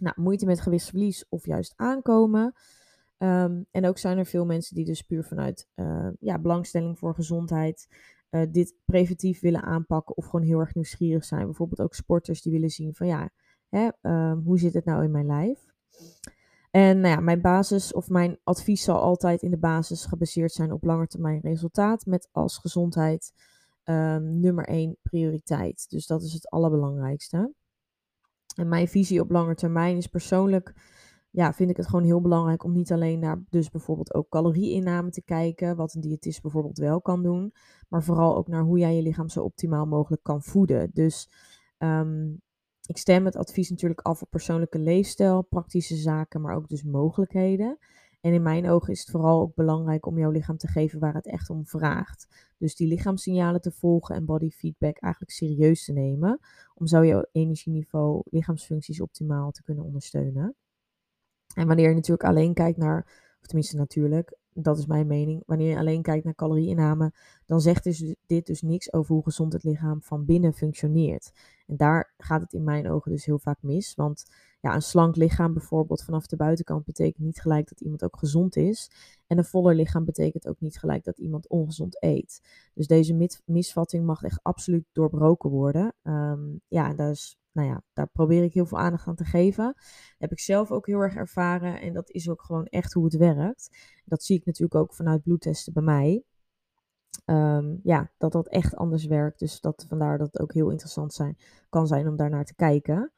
Nou, 0.00 0.20
moeite 0.20 0.46
met 0.46 0.60
gewichtsverlies 0.60 1.28
of 1.28 1.46
juist 1.46 1.72
aankomen. 1.76 2.54
Um, 3.18 3.66
en 3.70 3.86
ook 3.86 3.98
zijn 3.98 4.18
er 4.18 4.26
veel 4.26 4.44
mensen 4.44 4.74
die 4.74 4.84
dus 4.84 5.02
puur 5.02 5.24
vanuit 5.24 5.68
uh, 5.74 6.08
ja, 6.20 6.38
belangstelling 6.38 6.98
voor 6.98 7.14
gezondheid 7.14 7.88
uh, 8.32 8.42
dit 8.50 8.74
preventief 8.84 9.40
willen 9.40 9.62
aanpakken 9.62 10.16
of 10.16 10.24
gewoon 10.24 10.46
heel 10.46 10.58
erg 10.58 10.74
nieuwsgierig 10.74 11.24
zijn. 11.24 11.44
Bijvoorbeeld 11.44 11.80
ook 11.80 11.94
sporters 11.94 12.42
die 12.42 12.52
willen 12.52 12.70
zien 12.70 12.94
van 12.94 13.06
ja, 13.06 13.30
hè, 13.68 13.88
um, 14.02 14.42
hoe 14.44 14.58
zit 14.58 14.74
het 14.74 14.84
nou 14.84 15.04
in 15.04 15.10
mijn 15.10 15.26
lijf? 15.26 15.58
En 16.70 17.00
nou 17.00 17.14
ja, 17.14 17.20
mijn 17.20 17.40
basis 17.40 17.92
of 17.92 18.08
mijn 18.08 18.38
advies 18.44 18.82
zal 18.82 19.00
altijd 19.00 19.42
in 19.42 19.50
de 19.50 19.58
basis 19.58 20.04
gebaseerd 20.04 20.52
zijn 20.52 20.72
op 20.72 20.84
langetermijn 20.84 21.40
resultaat 21.40 22.06
met 22.06 22.28
als 22.30 22.58
gezondheid 22.58 23.32
um, 23.84 24.40
nummer 24.40 24.64
één 24.64 24.96
prioriteit. 25.02 25.90
Dus 25.90 26.06
dat 26.06 26.22
is 26.22 26.32
het 26.32 26.48
allerbelangrijkste. 26.50 27.52
En 28.56 28.68
mijn 28.68 28.88
visie 28.88 29.20
op 29.20 29.30
lange 29.30 29.54
termijn 29.54 29.96
is 29.96 30.06
persoonlijk 30.06 30.74
ja, 31.32 31.52
vind 31.52 31.70
ik 31.70 31.76
het 31.76 31.86
gewoon 31.86 32.04
heel 32.04 32.20
belangrijk 32.20 32.64
om 32.64 32.72
niet 32.72 32.92
alleen 32.92 33.18
naar 33.18 33.42
dus 33.48 33.70
bijvoorbeeld 33.70 34.14
ook 34.14 34.28
calorieinname 34.28 35.10
te 35.10 35.22
kijken, 35.22 35.76
wat 35.76 35.94
een 35.94 36.00
diëtist 36.00 36.42
bijvoorbeeld 36.42 36.78
wel 36.78 37.00
kan 37.00 37.22
doen, 37.22 37.52
maar 37.88 38.02
vooral 38.02 38.36
ook 38.36 38.48
naar 38.48 38.62
hoe 38.62 38.78
jij 38.78 38.96
je 38.96 39.02
lichaam 39.02 39.28
zo 39.28 39.42
optimaal 39.42 39.86
mogelijk 39.86 40.22
kan 40.22 40.42
voeden. 40.42 40.90
Dus 40.92 41.30
um, 41.78 42.40
ik 42.86 42.96
stem 42.96 43.24
het 43.24 43.36
advies 43.36 43.70
natuurlijk 43.70 44.00
af 44.00 44.22
op 44.22 44.30
persoonlijke 44.30 44.78
leefstijl, 44.78 45.42
praktische 45.42 45.96
zaken, 45.96 46.40
maar 46.40 46.56
ook 46.56 46.68
dus 46.68 46.82
mogelijkheden. 46.82 47.78
En 48.20 48.32
in 48.32 48.42
mijn 48.42 48.68
ogen 48.68 48.92
is 48.92 49.00
het 49.00 49.10
vooral 49.10 49.40
ook 49.40 49.54
belangrijk 49.54 50.06
om 50.06 50.18
jouw 50.18 50.30
lichaam 50.30 50.56
te 50.56 50.68
geven 50.68 51.00
waar 51.00 51.14
het 51.14 51.26
echt 51.26 51.50
om 51.50 51.66
vraagt. 51.66 52.52
Dus 52.58 52.76
die 52.76 52.88
lichaamssignalen 52.88 53.60
te 53.60 53.72
volgen 53.72 54.14
en 54.14 54.24
body 54.24 54.50
feedback 54.50 54.98
eigenlijk 54.98 55.32
serieus 55.32 55.84
te 55.84 55.92
nemen. 55.92 56.40
Om 56.74 56.86
zo 56.86 57.04
jouw 57.06 57.24
energieniveau, 57.32 58.22
lichaamsfuncties 58.24 59.00
optimaal 59.00 59.50
te 59.50 59.62
kunnen 59.62 59.84
ondersteunen. 59.84 60.56
En 61.54 61.66
wanneer 61.66 61.88
je 61.88 61.94
natuurlijk 61.94 62.28
alleen 62.28 62.54
kijkt 62.54 62.78
naar, 62.78 63.06
of 63.40 63.46
tenminste 63.46 63.76
natuurlijk, 63.76 64.36
dat 64.54 64.78
is 64.78 64.86
mijn 64.86 65.06
mening, 65.06 65.42
wanneer 65.46 65.70
je 65.70 65.78
alleen 65.78 66.02
kijkt 66.02 66.24
naar 66.24 66.34
calorieinname, 66.34 67.12
dan 67.46 67.60
zegt 67.60 67.84
dus 67.84 68.14
dit 68.26 68.46
dus 68.46 68.62
niks 68.62 68.92
over 68.92 69.14
hoe 69.14 69.22
gezond 69.22 69.52
het 69.52 69.64
lichaam 69.64 70.02
van 70.02 70.24
binnen 70.24 70.52
functioneert. 70.54 71.32
En 71.66 71.76
daar 71.76 72.12
gaat 72.16 72.40
het 72.40 72.52
in 72.52 72.64
mijn 72.64 72.90
ogen 72.90 73.10
dus 73.10 73.24
heel 73.24 73.38
vaak 73.38 73.58
mis, 73.60 73.94
want 73.94 74.24
ja, 74.60 74.74
een 74.74 74.82
slank 74.82 75.16
lichaam 75.16 75.52
bijvoorbeeld 75.52 76.02
vanaf 76.02 76.26
de 76.26 76.36
buitenkant 76.36 76.84
betekent 76.84 77.24
niet 77.24 77.40
gelijk 77.40 77.68
dat 77.68 77.80
iemand 77.80 78.04
ook 78.04 78.16
gezond 78.16 78.56
is. 78.56 78.90
En 79.26 79.38
een 79.38 79.44
voller 79.44 79.74
lichaam 79.74 80.04
betekent 80.04 80.48
ook 80.48 80.60
niet 80.60 80.78
gelijk 80.78 81.04
dat 81.04 81.18
iemand 81.18 81.48
ongezond 81.48 82.02
eet. 82.02 82.42
Dus 82.74 82.86
deze 82.86 83.28
misvatting 83.44 84.04
mag 84.04 84.22
echt 84.22 84.40
absoluut 84.42 84.84
doorbroken 84.92 85.50
worden. 85.50 85.94
Um, 86.02 86.60
ja, 86.68 86.94
dat 86.94 87.10
is 87.10 87.38
nou 87.52 87.68
ja, 87.68 87.82
daar 87.92 88.08
probeer 88.08 88.42
ik 88.42 88.52
heel 88.54 88.66
veel 88.66 88.78
aandacht 88.78 89.06
aan 89.06 89.14
te 89.14 89.24
geven. 89.24 89.74
Heb 90.18 90.32
ik 90.32 90.40
zelf 90.40 90.70
ook 90.70 90.86
heel 90.86 91.00
erg 91.00 91.14
ervaren 91.14 91.80
en 91.80 91.92
dat 91.92 92.10
is 92.10 92.28
ook 92.28 92.42
gewoon 92.42 92.66
echt 92.66 92.92
hoe 92.92 93.04
het 93.04 93.16
werkt. 93.16 93.78
Dat 94.04 94.22
zie 94.22 94.36
ik 94.36 94.44
natuurlijk 94.44 94.80
ook 94.80 94.94
vanuit 94.94 95.22
bloedtesten 95.22 95.72
bij 95.72 95.82
mij. 95.82 96.24
Um, 97.26 97.80
ja, 97.82 98.10
dat 98.18 98.32
dat 98.32 98.48
echt 98.48 98.76
anders 98.76 99.06
werkt. 99.06 99.38
Dus 99.38 99.60
dat, 99.60 99.84
vandaar 99.88 100.18
dat 100.18 100.26
het 100.26 100.40
ook 100.40 100.52
heel 100.52 100.70
interessant 100.70 101.12
zijn, 101.12 101.36
kan 101.68 101.86
zijn 101.86 102.08
om 102.08 102.16
daarnaar 102.16 102.44
te 102.44 102.54
kijken. 102.54 103.12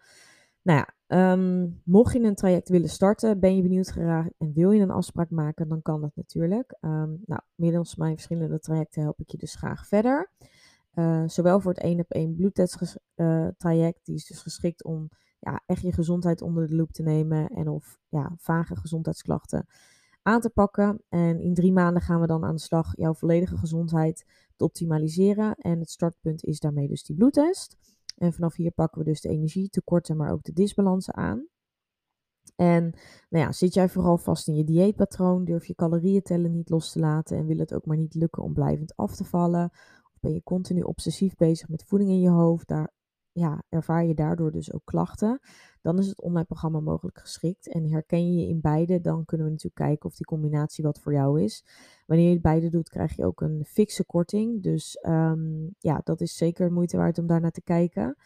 Nou 0.62 0.78
ja, 0.78 0.94
ehm, 1.06 1.68
mocht 1.84 2.12
je 2.12 2.20
een 2.20 2.34
traject 2.34 2.68
willen 2.68 2.88
starten, 2.88 3.40
ben 3.40 3.56
je 3.56 3.62
benieuwd 3.62 3.90
geraakt 3.90 4.34
en 4.38 4.52
wil 4.52 4.70
je 4.70 4.82
een 4.82 4.90
afspraak 4.90 5.30
maken, 5.30 5.68
dan 5.68 5.82
kan 5.82 6.00
dat 6.00 6.12
natuurlijk. 6.14 6.76
Um, 6.80 7.22
nou, 7.26 7.40
middels 7.54 7.96
mijn 7.96 8.14
verschillende 8.14 8.58
trajecten 8.58 9.02
help 9.02 9.20
ik 9.20 9.30
je 9.30 9.38
dus 9.38 9.54
graag 9.54 9.86
verder. 9.86 10.30
Uh, 10.94 11.22
zowel 11.26 11.60
voor 11.60 11.72
het 11.72 11.82
1 11.82 12.00
op 12.00 12.10
1 12.10 12.34
bloedtest 12.34 12.96
uh, 13.16 13.48
traject, 13.58 14.00
die 14.04 14.14
is 14.14 14.26
dus 14.26 14.42
geschikt 14.42 14.84
om 14.84 15.08
ja, 15.38 15.62
echt 15.66 15.82
je 15.82 15.92
gezondheid 15.92 16.42
onder 16.42 16.66
de 16.66 16.74
loep 16.74 16.92
te 16.92 17.02
nemen 17.02 17.48
en 17.48 17.68
of 17.68 17.98
ja, 18.08 18.32
vage 18.36 18.76
gezondheidsklachten 18.76 19.66
aan 20.22 20.40
te 20.40 20.50
pakken. 20.50 21.02
En 21.08 21.40
in 21.40 21.54
drie 21.54 21.72
maanden 21.72 22.02
gaan 22.02 22.20
we 22.20 22.26
dan 22.26 22.44
aan 22.44 22.54
de 22.54 22.60
slag 22.60 22.96
jouw 22.96 23.14
volledige 23.14 23.56
gezondheid 23.56 24.24
te 24.56 24.64
optimaliseren. 24.64 25.54
En 25.54 25.78
het 25.78 25.90
startpunt 25.90 26.44
is 26.44 26.60
daarmee 26.60 26.88
dus 26.88 27.04
die 27.04 27.16
bloedtest. 27.16 27.76
En 28.16 28.32
vanaf 28.32 28.54
hier 28.54 28.70
pakken 28.70 28.98
we 28.98 29.04
dus 29.04 29.20
de 29.20 29.28
energietekorten, 29.28 30.16
maar 30.16 30.32
ook 30.32 30.42
de 30.42 30.52
disbalansen 30.52 31.14
aan. 31.14 31.46
En 32.56 32.82
nou 33.28 33.44
ja, 33.44 33.52
zit 33.52 33.74
jij 33.74 33.88
vooral 33.88 34.18
vast 34.18 34.48
in 34.48 34.54
je 34.54 34.64
dieetpatroon, 34.64 35.44
durf 35.44 35.66
je 35.66 35.74
calorieën 35.74 36.22
tellen 36.22 36.52
niet 36.52 36.68
los 36.68 36.92
te 36.92 36.98
laten 36.98 37.36
en 37.36 37.46
wil 37.46 37.58
het 37.58 37.74
ook 37.74 37.86
maar 37.86 37.96
niet 37.96 38.14
lukken 38.14 38.42
om 38.42 38.52
blijvend 38.52 38.96
af 38.96 39.16
te 39.16 39.24
vallen? 39.24 39.70
Ben 40.24 40.34
je 40.34 40.42
continu 40.42 40.80
obsessief 40.80 41.34
bezig 41.34 41.68
met 41.68 41.84
voeding 41.84 42.10
in 42.10 42.20
je 42.20 42.30
hoofd, 42.30 42.68
daar, 42.68 42.92
ja, 43.32 43.62
ervaar 43.68 44.04
je 44.04 44.14
daardoor 44.14 44.50
dus 44.50 44.72
ook 44.72 44.84
klachten, 44.84 45.40
dan 45.80 45.98
is 45.98 46.06
het 46.06 46.20
online 46.20 46.46
programma 46.46 46.80
mogelijk 46.80 47.18
geschikt. 47.18 47.68
En 47.68 47.88
herken 47.90 48.32
je 48.32 48.40
je 48.40 48.48
in 48.48 48.60
beide, 48.60 49.00
dan 49.00 49.24
kunnen 49.24 49.46
we 49.46 49.52
natuurlijk 49.52 49.82
kijken 49.82 50.08
of 50.08 50.16
die 50.16 50.26
combinatie 50.26 50.84
wat 50.84 51.00
voor 51.00 51.12
jou 51.12 51.42
is. 51.42 51.64
Wanneer 52.06 52.30
je 52.30 52.40
beide 52.40 52.70
doet, 52.70 52.88
krijg 52.88 53.16
je 53.16 53.24
ook 53.24 53.40
een 53.40 53.64
fixe 53.66 54.04
korting. 54.04 54.62
Dus 54.62 54.94
ehm, 54.94 55.68
ja, 55.78 56.00
dat 56.04 56.20
is 56.20 56.36
zeker 56.36 56.72
moeite 56.72 56.96
waard 56.96 57.18
om 57.18 57.26
daar 57.26 57.40
naar 57.40 57.50
te 57.50 57.62
kijken. 57.62 58.16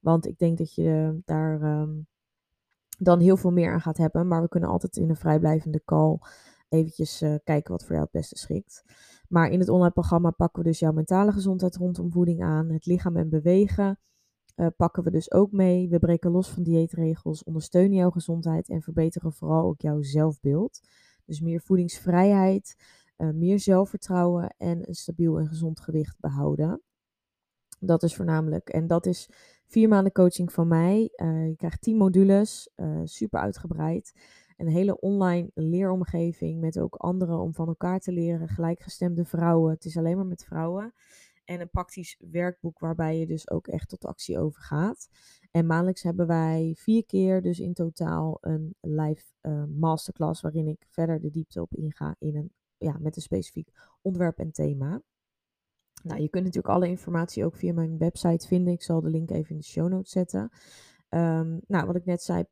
Want 0.00 0.26
ik 0.26 0.38
denk 0.38 0.58
dat 0.58 0.74
je 0.74 1.20
daar 1.24 1.62
ehm, 1.62 2.00
dan 2.98 3.20
heel 3.20 3.36
veel 3.36 3.52
meer 3.52 3.72
aan 3.72 3.80
gaat 3.80 3.96
hebben. 3.96 4.28
Maar 4.28 4.42
we 4.42 4.48
kunnen 4.48 4.68
altijd 4.68 4.96
in 4.96 5.08
een 5.10 5.16
vrijblijvende 5.16 5.82
call 5.84 6.18
eventjes 6.68 7.22
uh, 7.22 7.34
kijken 7.44 7.72
wat 7.72 7.82
voor 7.82 7.92
jou 7.92 8.02
het 8.02 8.12
beste 8.12 8.38
schikt. 8.38 8.84
Maar 9.28 9.50
in 9.50 9.60
het 9.60 9.68
online 9.68 9.92
programma 9.92 10.30
pakken 10.30 10.62
we 10.62 10.68
dus 10.68 10.78
jouw 10.78 10.92
mentale 10.92 11.32
gezondheid 11.32 11.76
rondom 11.76 12.12
voeding 12.12 12.42
aan, 12.42 12.70
het 12.70 12.86
lichaam 12.86 13.16
en 13.16 13.28
bewegen. 13.28 13.98
Uh, 14.56 14.66
pakken 14.76 15.02
we 15.02 15.10
dus 15.10 15.32
ook 15.32 15.52
mee. 15.52 15.88
We 15.88 15.98
breken 15.98 16.30
los 16.30 16.48
van 16.48 16.62
dieetregels, 16.62 17.44
ondersteunen 17.44 17.96
jouw 17.96 18.10
gezondheid 18.10 18.68
en 18.68 18.82
verbeteren 18.82 19.32
vooral 19.32 19.64
ook 19.64 19.80
jouw 19.80 20.02
zelfbeeld. 20.02 20.80
Dus 21.24 21.40
meer 21.40 21.60
voedingsvrijheid, 21.60 22.76
uh, 23.16 23.30
meer 23.30 23.58
zelfvertrouwen 23.60 24.54
en 24.56 24.88
een 24.88 24.94
stabiel 24.94 25.38
en 25.38 25.46
gezond 25.46 25.80
gewicht 25.80 26.20
behouden. 26.20 26.82
Dat 27.80 28.02
is 28.02 28.16
voornamelijk. 28.16 28.68
En 28.68 28.86
dat 28.86 29.06
is 29.06 29.30
vier 29.66 29.88
maanden 29.88 30.12
coaching 30.12 30.52
van 30.52 30.68
mij. 30.68 31.10
Uh, 31.16 31.48
je 31.48 31.56
krijgt 31.56 31.82
tien 31.82 31.96
modules, 31.96 32.70
super 33.04 33.40
uitgebreid 33.40 34.12
een 34.58 34.68
hele 34.68 35.00
online 35.00 35.50
leeromgeving 35.54 36.60
met 36.60 36.78
ook 36.78 36.94
anderen 36.94 37.38
om 37.40 37.54
van 37.54 37.68
elkaar 37.68 37.98
te 37.98 38.12
leren, 38.12 38.48
gelijkgestemde 38.48 39.24
vrouwen. 39.24 39.72
Het 39.72 39.84
is 39.84 39.96
alleen 39.96 40.16
maar 40.16 40.26
met 40.26 40.44
vrouwen. 40.44 40.94
En 41.44 41.60
een 41.60 41.70
praktisch 41.70 42.16
werkboek 42.30 42.78
waarbij 42.78 43.18
je 43.18 43.26
dus 43.26 43.50
ook 43.50 43.66
echt 43.66 43.88
tot 43.88 44.04
actie 44.04 44.38
overgaat. 44.38 45.08
En 45.50 45.66
maandelijks 45.66 46.02
hebben 46.02 46.26
wij 46.26 46.74
vier 46.78 47.04
keer 47.04 47.42
dus 47.42 47.60
in 47.60 47.72
totaal 47.72 48.38
een 48.40 48.74
live 48.80 49.24
uh, 49.42 49.64
masterclass 49.64 50.40
waarin 50.40 50.66
ik 50.66 50.86
verder 50.88 51.20
de 51.20 51.30
diepte 51.30 51.60
op 51.60 51.74
inga 51.74 52.16
in 52.18 52.36
een, 52.36 52.52
ja, 52.76 52.96
met 52.98 53.16
een 53.16 53.22
specifiek 53.22 53.70
onderwerp 54.02 54.38
en 54.38 54.52
thema. 54.52 55.02
Nou, 56.02 56.20
je 56.20 56.28
kunt 56.28 56.44
natuurlijk 56.44 56.74
alle 56.74 56.88
informatie 56.88 57.44
ook 57.44 57.56
via 57.56 57.72
mijn 57.72 57.98
website 57.98 58.46
vinden. 58.46 58.72
Ik 58.72 58.82
zal 58.82 59.00
de 59.00 59.10
link 59.10 59.30
even 59.30 59.50
in 59.50 59.56
de 59.56 59.64
show 59.64 59.88
notes 59.88 60.10
zetten. 60.10 60.50
Um, 61.10 61.60
nou, 61.66 61.86
wat 61.86 61.96
ik 61.96 62.04
net 62.04 62.22
zei, 62.22 62.44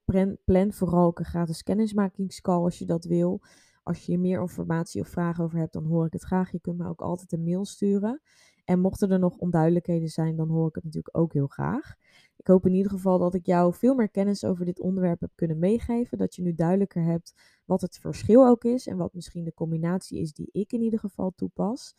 plan, 0.44 0.72
vooral 0.72 1.10
een 1.14 1.24
gratis 1.24 1.62
kennismakingscall 1.62 2.62
als 2.62 2.78
je 2.78 2.84
dat 2.84 3.04
wil. 3.04 3.40
Als 3.82 3.98
je 3.98 4.12
hier 4.12 4.20
meer 4.20 4.40
informatie 4.40 5.00
of 5.00 5.08
vragen 5.08 5.44
over 5.44 5.58
hebt, 5.58 5.72
dan 5.72 5.84
hoor 5.84 6.06
ik 6.06 6.12
het 6.12 6.22
graag. 6.22 6.50
Je 6.50 6.60
kunt 6.60 6.78
me 6.78 6.88
ook 6.88 7.00
altijd 7.00 7.32
een 7.32 7.44
mail 7.44 7.64
sturen. 7.64 8.20
En 8.64 8.80
mochten 8.80 9.10
er 9.10 9.18
nog 9.18 9.36
onduidelijkheden 9.36 10.08
zijn, 10.08 10.36
dan 10.36 10.48
hoor 10.48 10.68
ik 10.68 10.74
het 10.74 10.84
natuurlijk 10.84 11.18
ook 11.18 11.32
heel 11.32 11.46
graag. 11.46 11.94
Ik 12.36 12.46
hoop 12.46 12.66
in 12.66 12.74
ieder 12.74 12.90
geval 12.90 13.18
dat 13.18 13.34
ik 13.34 13.46
jou 13.46 13.74
veel 13.74 13.94
meer 13.94 14.10
kennis 14.10 14.44
over 14.44 14.64
dit 14.64 14.80
onderwerp 14.80 15.20
heb 15.20 15.30
kunnen 15.34 15.58
meegeven. 15.58 16.18
Dat 16.18 16.34
je 16.34 16.42
nu 16.42 16.54
duidelijker 16.54 17.02
hebt 17.02 17.34
wat 17.64 17.80
het 17.80 17.98
verschil 17.98 18.46
ook 18.46 18.64
is 18.64 18.86
en 18.86 18.96
wat 18.96 19.14
misschien 19.14 19.44
de 19.44 19.54
combinatie 19.54 20.20
is 20.20 20.32
die 20.32 20.48
ik 20.52 20.72
in 20.72 20.82
ieder 20.82 20.98
geval 20.98 21.32
toepas. 21.36 21.94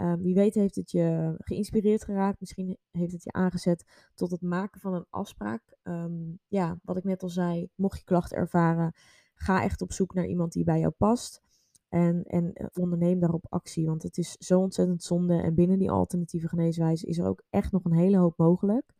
Um, 0.00 0.22
wie 0.22 0.34
weet 0.34 0.54
heeft 0.54 0.74
het 0.74 0.90
je 0.90 1.34
geïnspireerd 1.38 2.04
geraakt. 2.04 2.40
Misschien 2.40 2.78
heeft 2.90 3.12
het 3.12 3.24
je 3.24 3.32
aangezet 3.32 4.08
tot 4.14 4.30
het 4.30 4.42
maken 4.42 4.80
van 4.80 4.94
een 4.94 5.06
afspraak. 5.10 5.76
Um, 5.82 6.38
ja, 6.48 6.78
wat 6.82 6.96
ik 6.96 7.04
net 7.04 7.22
al 7.22 7.28
zei, 7.28 7.68
mocht 7.74 7.98
je 7.98 8.04
klachten 8.04 8.36
ervaren, 8.36 8.94
ga 9.34 9.62
echt 9.62 9.80
op 9.80 9.92
zoek 9.92 10.14
naar 10.14 10.26
iemand 10.26 10.52
die 10.52 10.64
bij 10.64 10.78
jou 10.78 10.92
past. 10.92 11.42
En, 11.88 12.22
en 12.24 12.52
eh, 12.52 12.66
onderneem 12.74 13.20
daarop 13.20 13.46
actie, 13.48 13.86
want 13.86 14.02
het 14.02 14.18
is 14.18 14.32
zo 14.32 14.60
ontzettend 14.60 15.02
zonde. 15.02 15.40
En 15.42 15.54
binnen 15.54 15.78
die 15.78 15.90
alternatieve 15.90 16.48
geneeswijze 16.48 17.06
is 17.06 17.18
er 17.18 17.26
ook 17.26 17.42
echt 17.50 17.72
nog 17.72 17.84
een 17.84 17.96
hele 17.96 18.18
hoop 18.18 18.36
mogelijk. 18.36 18.94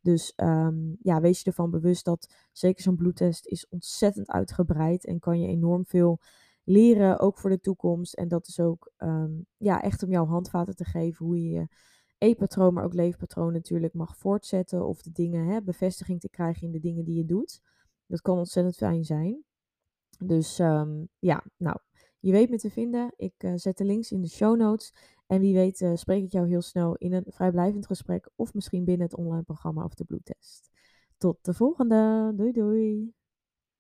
Dus 0.00 0.32
um, 0.36 0.96
ja, 1.02 1.20
wees 1.20 1.38
je 1.38 1.44
ervan 1.44 1.70
bewust 1.70 2.04
dat 2.04 2.34
zeker 2.52 2.82
zo'n 2.82 2.96
bloedtest 2.96 3.46
is 3.46 3.68
ontzettend 3.68 4.30
uitgebreid 4.30 5.04
en 5.04 5.18
kan 5.18 5.40
je 5.40 5.48
enorm 5.48 5.86
veel 5.86 6.20
leren, 6.64 7.18
ook 7.18 7.38
voor 7.38 7.50
de 7.50 7.60
toekomst. 7.60 8.14
En 8.14 8.28
dat 8.28 8.46
is 8.46 8.60
ook 8.60 8.92
um, 8.98 9.46
ja, 9.56 9.82
echt 9.82 10.02
om 10.02 10.10
jouw 10.10 10.26
handvaten 10.26 10.76
te 10.76 10.84
geven 10.84 11.26
hoe 11.26 11.42
je 11.42 11.50
je 11.50 11.68
eetpatroon, 12.18 12.74
maar 12.74 12.84
ook 12.84 12.94
leefpatroon 12.94 13.52
natuurlijk 13.52 13.94
mag 13.94 14.16
voortzetten. 14.16 14.86
Of 14.86 15.02
de 15.02 15.12
dingen, 15.12 15.46
hè, 15.46 15.62
bevestiging 15.62 16.20
te 16.20 16.28
krijgen 16.28 16.62
in 16.62 16.72
de 16.72 16.80
dingen 16.80 17.04
die 17.04 17.16
je 17.16 17.24
doet. 17.24 17.60
Dat 18.06 18.20
kan 18.20 18.38
ontzettend 18.38 18.76
fijn 18.76 19.04
zijn. 19.04 19.44
Dus 20.24 20.58
um, 20.58 21.08
ja, 21.18 21.44
nou, 21.56 21.78
je 22.20 22.32
weet 22.32 22.50
me 22.50 22.58
te 22.58 22.70
vinden. 22.70 23.12
Ik 23.16 23.34
uh, 23.38 23.52
zet 23.54 23.76
de 23.76 23.84
links 23.84 24.12
in 24.12 24.20
de 24.20 24.28
show 24.28 24.56
notes. 24.56 24.94
En 25.26 25.40
wie 25.40 25.54
weet 25.54 25.80
uh, 25.80 25.94
spreek 25.94 26.24
ik 26.24 26.32
jou 26.32 26.48
heel 26.48 26.62
snel 26.62 26.94
in 26.94 27.12
een 27.12 27.24
vrijblijvend 27.26 27.86
gesprek. 27.86 28.30
Of 28.36 28.54
misschien 28.54 28.84
binnen 28.84 29.06
het 29.06 29.16
online 29.16 29.42
programma 29.42 29.84
of 29.84 29.94
de 29.94 30.04
bloedtest. 30.04 30.70
Tot 31.16 31.38
de 31.44 31.54
volgende. 31.54 32.32
Doei 32.36 32.52
doei. 32.52 33.14